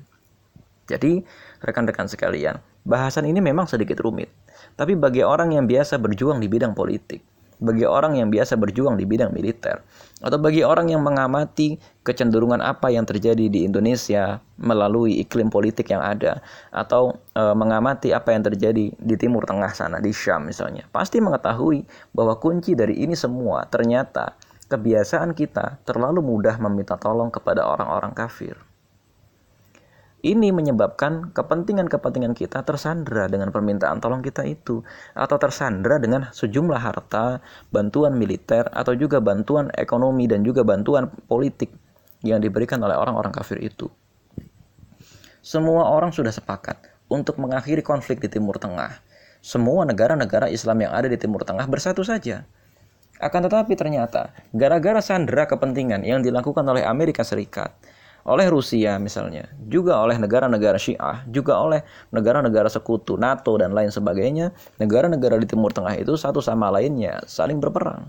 Jadi 0.92 1.24
rekan-rekan 1.64 2.12
sekalian, 2.12 2.60
bahasan 2.84 3.32
ini 3.32 3.40
memang 3.40 3.64
sedikit 3.64 4.04
rumit. 4.04 4.28
Tapi 4.76 5.00
bagi 5.00 5.24
orang 5.24 5.56
yang 5.56 5.64
biasa 5.64 5.96
berjuang 5.96 6.44
di 6.44 6.52
bidang 6.52 6.76
politik, 6.76 7.24
bagi 7.58 7.86
orang 7.90 8.22
yang 8.22 8.30
biasa 8.30 8.54
berjuang 8.60 8.98
di 8.98 9.10
bidang 9.10 9.34
militer, 9.34 9.82
atau 10.22 10.38
bagi 10.38 10.62
orang 10.62 10.94
yang 10.94 11.02
mengamati 11.02 11.82
kecenderungan 12.06 12.62
apa 12.62 12.94
yang 12.94 13.06
terjadi 13.06 13.50
di 13.50 13.66
Indonesia 13.66 14.38
melalui 14.62 15.18
iklim 15.22 15.50
politik 15.50 15.90
yang 15.90 16.06
ada, 16.06 16.46
atau 16.70 17.18
e, 17.34 17.44
mengamati 17.58 18.14
apa 18.14 18.34
yang 18.34 18.46
terjadi 18.46 18.94
di 18.94 19.16
Timur 19.18 19.46
Tengah 19.48 19.74
sana, 19.74 19.98
di 19.98 20.14
Syam 20.14 20.46
misalnya, 20.46 20.86
pasti 20.94 21.18
mengetahui 21.18 21.82
bahwa 22.14 22.38
kunci 22.38 22.78
dari 22.78 23.02
ini 23.02 23.18
semua 23.18 23.66
ternyata 23.66 24.38
kebiasaan 24.68 25.32
kita 25.32 25.80
terlalu 25.88 26.20
mudah 26.20 26.60
meminta 26.60 27.00
tolong 27.00 27.32
kepada 27.32 27.64
orang-orang 27.64 28.12
kafir. 28.12 28.67
Ini 30.28 30.52
menyebabkan 30.52 31.32
kepentingan-kepentingan 31.32 32.36
kita 32.36 32.60
tersandra 32.68 33.32
dengan 33.32 33.48
permintaan 33.48 34.04
tolong 34.04 34.20
kita 34.20 34.44
itu 34.44 34.84
atau 35.16 35.40
tersandra 35.40 36.04
dengan 36.04 36.36
sejumlah 36.36 36.84
harta, 36.84 37.40
bantuan 37.72 38.20
militer 38.20 38.68
atau 38.76 38.92
juga 38.92 39.24
bantuan 39.24 39.72
ekonomi 39.72 40.28
dan 40.28 40.44
juga 40.44 40.68
bantuan 40.68 41.08
politik 41.32 41.72
yang 42.28 42.44
diberikan 42.44 42.84
oleh 42.84 43.00
orang-orang 43.00 43.32
kafir 43.32 43.64
itu. 43.64 43.88
Semua 45.40 45.88
orang 45.96 46.12
sudah 46.12 46.36
sepakat 46.36 46.76
untuk 47.08 47.40
mengakhiri 47.40 47.80
konflik 47.80 48.20
di 48.20 48.28
Timur 48.28 48.60
Tengah. 48.60 49.00
Semua 49.40 49.88
negara-negara 49.88 50.52
Islam 50.52 50.84
yang 50.84 50.92
ada 50.92 51.08
di 51.08 51.16
Timur 51.16 51.48
Tengah 51.48 51.72
bersatu 51.72 52.04
saja. 52.04 52.44
Akan 53.16 53.48
tetapi 53.48 53.80
ternyata 53.80 54.36
gara-gara 54.52 55.00
sandera 55.00 55.48
kepentingan 55.48 56.04
yang 56.04 56.20
dilakukan 56.20 56.68
oleh 56.68 56.84
Amerika 56.84 57.24
Serikat, 57.24 57.72
oleh 58.28 58.52
Rusia 58.52 59.00
misalnya, 59.00 59.48
juga 59.72 60.04
oleh 60.04 60.20
negara-negara 60.20 60.76
Syiah, 60.76 61.24
juga 61.32 61.56
oleh 61.64 61.80
negara-negara 62.12 62.68
sekutu 62.68 63.16
NATO 63.16 63.56
dan 63.56 63.72
lain 63.72 63.88
sebagainya, 63.88 64.52
negara-negara 64.76 65.40
di 65.40 65.48
Timur 65.48 65.72
Tengah 65.72 65.96
itu 65.96 66.20
satu 66.20 66.44
sama 66.44 66.68
lainnya 66.68 67.24
saling 67.24 67.64
berperang. 67.64 68.04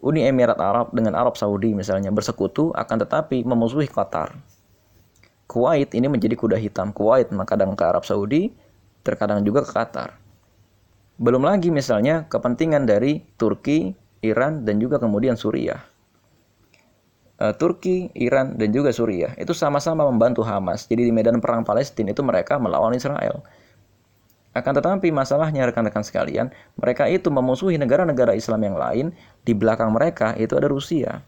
Uni 0.00 0.24
Emirat 0.24 0.56
Arab 0.56 0.88
dengan 0.96 1.16
Arab 1.16 1.36
Saudi 1.36 1.76
misalnya 1.76 2.08
bersekutu 2.12 2.72
akan 2.72 2.96
tetapi 3.04 3.44
memusuhi 3.44 3.88
Qatar. 3.88 4.36
Kuwait 5.44 5.92
ini 5.92 6.08
menjadi 6.08 6.36
kuda 6.36 6.56
hitam. 6.56 6.92
Kuwait 6.92 7.28
kadang 7.44 7.76
ke 7.76 7.84
Arab 7.84 8.08
Saudi, 8.08 8.52
terkadang 9.04 9.44
juga 9.44 9.64
ke 9.64 9.72
Qatar. 9.72 10.16
Belum 11.20 11.44
lagi 11.44 11.68
misalnya 11.68 12.24
kepentingan 12.28 12.88
dari 12.88 13.20
Turki, 13.36 13.92
Iran, 14.24 14.64
dan 14.64 14.80
juga 14.80 14.96
kemudian 14.96 15.36
Suriah 15.36 15.93
Turki, 17.34 18.14
Iran, 18.14 18.54
dan 18.54 18.70
juga 18.70 18.94
Suriah 18.94 19.34
itu 19.34 19.50
sama-sama 19.50 20.06
membantu 20.06 20.46
Hamas. 20.46 20.86
Jadi 20.86 21.08
di 21.08 21.12
medan 21.12 21.42
perang 21.42 21.66
Palestina 21.66 22.14
itu 22.14 22.22
mereka 22.22 22.62
melawan 22.62 22.94
Israel. 22.94 23.42
Akan 24.54 24.70
tetapi 24.70 25.10
masalahnya 25.10 25.66
rekan-rekan 25.66 26.06
sekalian, 26.06 26.54
mereka 26.78 27.10
itu 27.10 27.26
memusuhi 27.26 27.74
negara-negara 27.74 28.38
Islam 28.38 28.62
yang 28.62 28.78
lain, 28.78 29.06
di 29.42 29.50
belakang 29.50 29.90
mereka 29.90 30.38
itu 30.38 30.54
ada 30.54 30.70
Rusia. 30.70 31.26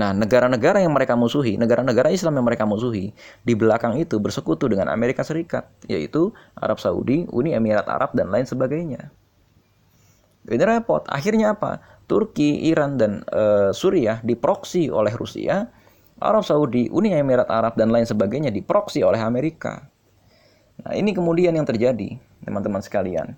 Nah, 0.00 0.16
negara-negara 0.16 0.80
yang 0.80 0.96
mereka 0.96 1.12
musuhi, 1.12 1.60
negara-negara 1.60 2.08
Islam 2.08 2.40
yang 2.40 2.48
mereka 2.48 2.64
musuhi, 2.64 3.12
di 3.44 3.52
belakang 3.52 4.00
itu 4.00 4.16
bersekutu 4.16 4.64
dengan 4.64 4.88
Amerika 4.88 5.24
Serikat, 5.24 5.68
yaitu 5.88 6.32
Arab 6.56 6.80
Saudi, 6.80 7.28
Uni 7.32 7.52
Emirat 7.52 7.84
Arab, 7.84 8.16
dan 8.16 8.32
lain 8.32 8.48
sebagainya. 8.48 9.12
Ini 10.48 10.64
repot. 10.64 11.04
Akhirnya 11.08 11.52
apa? 11.52 11.80
Turki, 12.06 12.70
Iran, 12.70 12.94
dan 12.98 13.26
e, 13.26 13.74
Suriah 13.74 14.22
diproksi 14.22 14.86
oleh 14.90 15.10
Rusia, 15.14 15.66
Arab 16.22 16.46
Saudi, 16.46 16.86
Uni 16.88 17.12
Emirat 17.12 17.50
Arab, 17.50 17.74
dan 17.74 17.90
lain 17.90 18.06
sebagainya 18.06 18.54
diproksi 18.54 19.02
oleh 19.02 19.18
Amerika. 19.20 19.84
Nah, 20.86 20.94
ini 20.94 21.12
kemudian 21.12 21.52
yang 21.52 21.66
terjadi, 21.66 22.16
teman-teman 22.46 22.80
sekalian. 22.80 23.34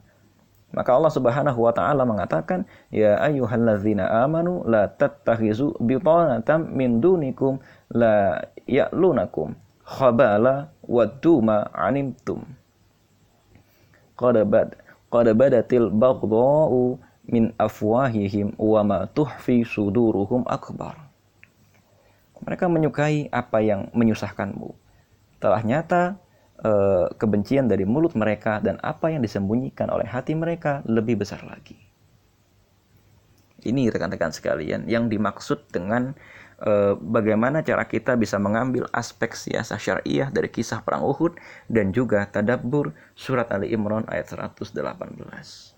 Maka 0.69 0.93
Allah 0.93 1.09
Subhanahu 1.09 1.65
wa 1.65 1.73
taala 1.73 2.05
mengatakan, 2.05 2.69
"Ya 2.93 3.17
ayyuhalladzina 3.25 4.05
amanu 4.21 4.61
la 4.69 4.85
tattakhizu 4.85 5.81
bitanatan 5.81 6.69
min 6.77 7.01
dunikum 7.01 7.57
la 7.89 8.45
ya'lunakum 8.69 9.57
khabala 9.81 10.69
wadduma 10.85 11.73
animtum." 11.73 12.45
Qad 14.13 14.45
bad 14.45 14.77
qad 15.09 15.27
badatil 15.33 15.89
baghdha'u 15.89 17.01
min 17.29 17.53
afwahihim 17.61 18.57
wa 18.57 18.81
ma 18.83 18.99
tuhfi 19.07 19.63
suduruhum 19.63 20.49
akbar. 20.49 20.97
Mereka 22.41 22.67
menyukai 22.67 23.29
apa 23.29 23.61
yang 23.61 23.93
menyusahkanmu. 23.93 24.73
Telah 25.39 25.63
nyata 25.63 26.03
e, 26.59 26.73
kebencian 27.21 27.69
dari 27.69 27.85
mulut 27.85 28.17
mereka 28.17 28.59
dan 28.65 28.81
apa 28.81 29.13
yang 29.13 29.23
disembunyikan 29.23 29.93
oleh 29.93 30.09
hati 30.09 30.33
mereka 30.33 30.81
lebih 30.89 31.21
besar 31.21 31.45
lagi. 31.45 31.77
Ini 33.59 33.91
rekan-rekan 33.91 34.31
sekalian 34.31 34.87
yang 34.87 35.11
dimaksud 35.11 35.67
dengan 35.75 36.15
e, 36.63 36.95
bagaimana 36.95 37.67
cara 37.67 37.85
kita 37.91 38.15
bisa 38.15 38.39
mengambil 38.39 38.87
aspek 38.95 39.35
siasah 39.35 39.83
syariah 39.83 40.31
dari 40.31 40.47
kisah 40.47 40.81
perang 40.87 41.03
Uhud 41.05 41.37
dan 41.67 41.91
juga 41.91 42.23
tadabbur 42.31 42.95
surat 43.19 43.51
Ali 43.51 43.75
Imran 43.75 44.07
ayat 44.07 44.31
118. 44.31 45.78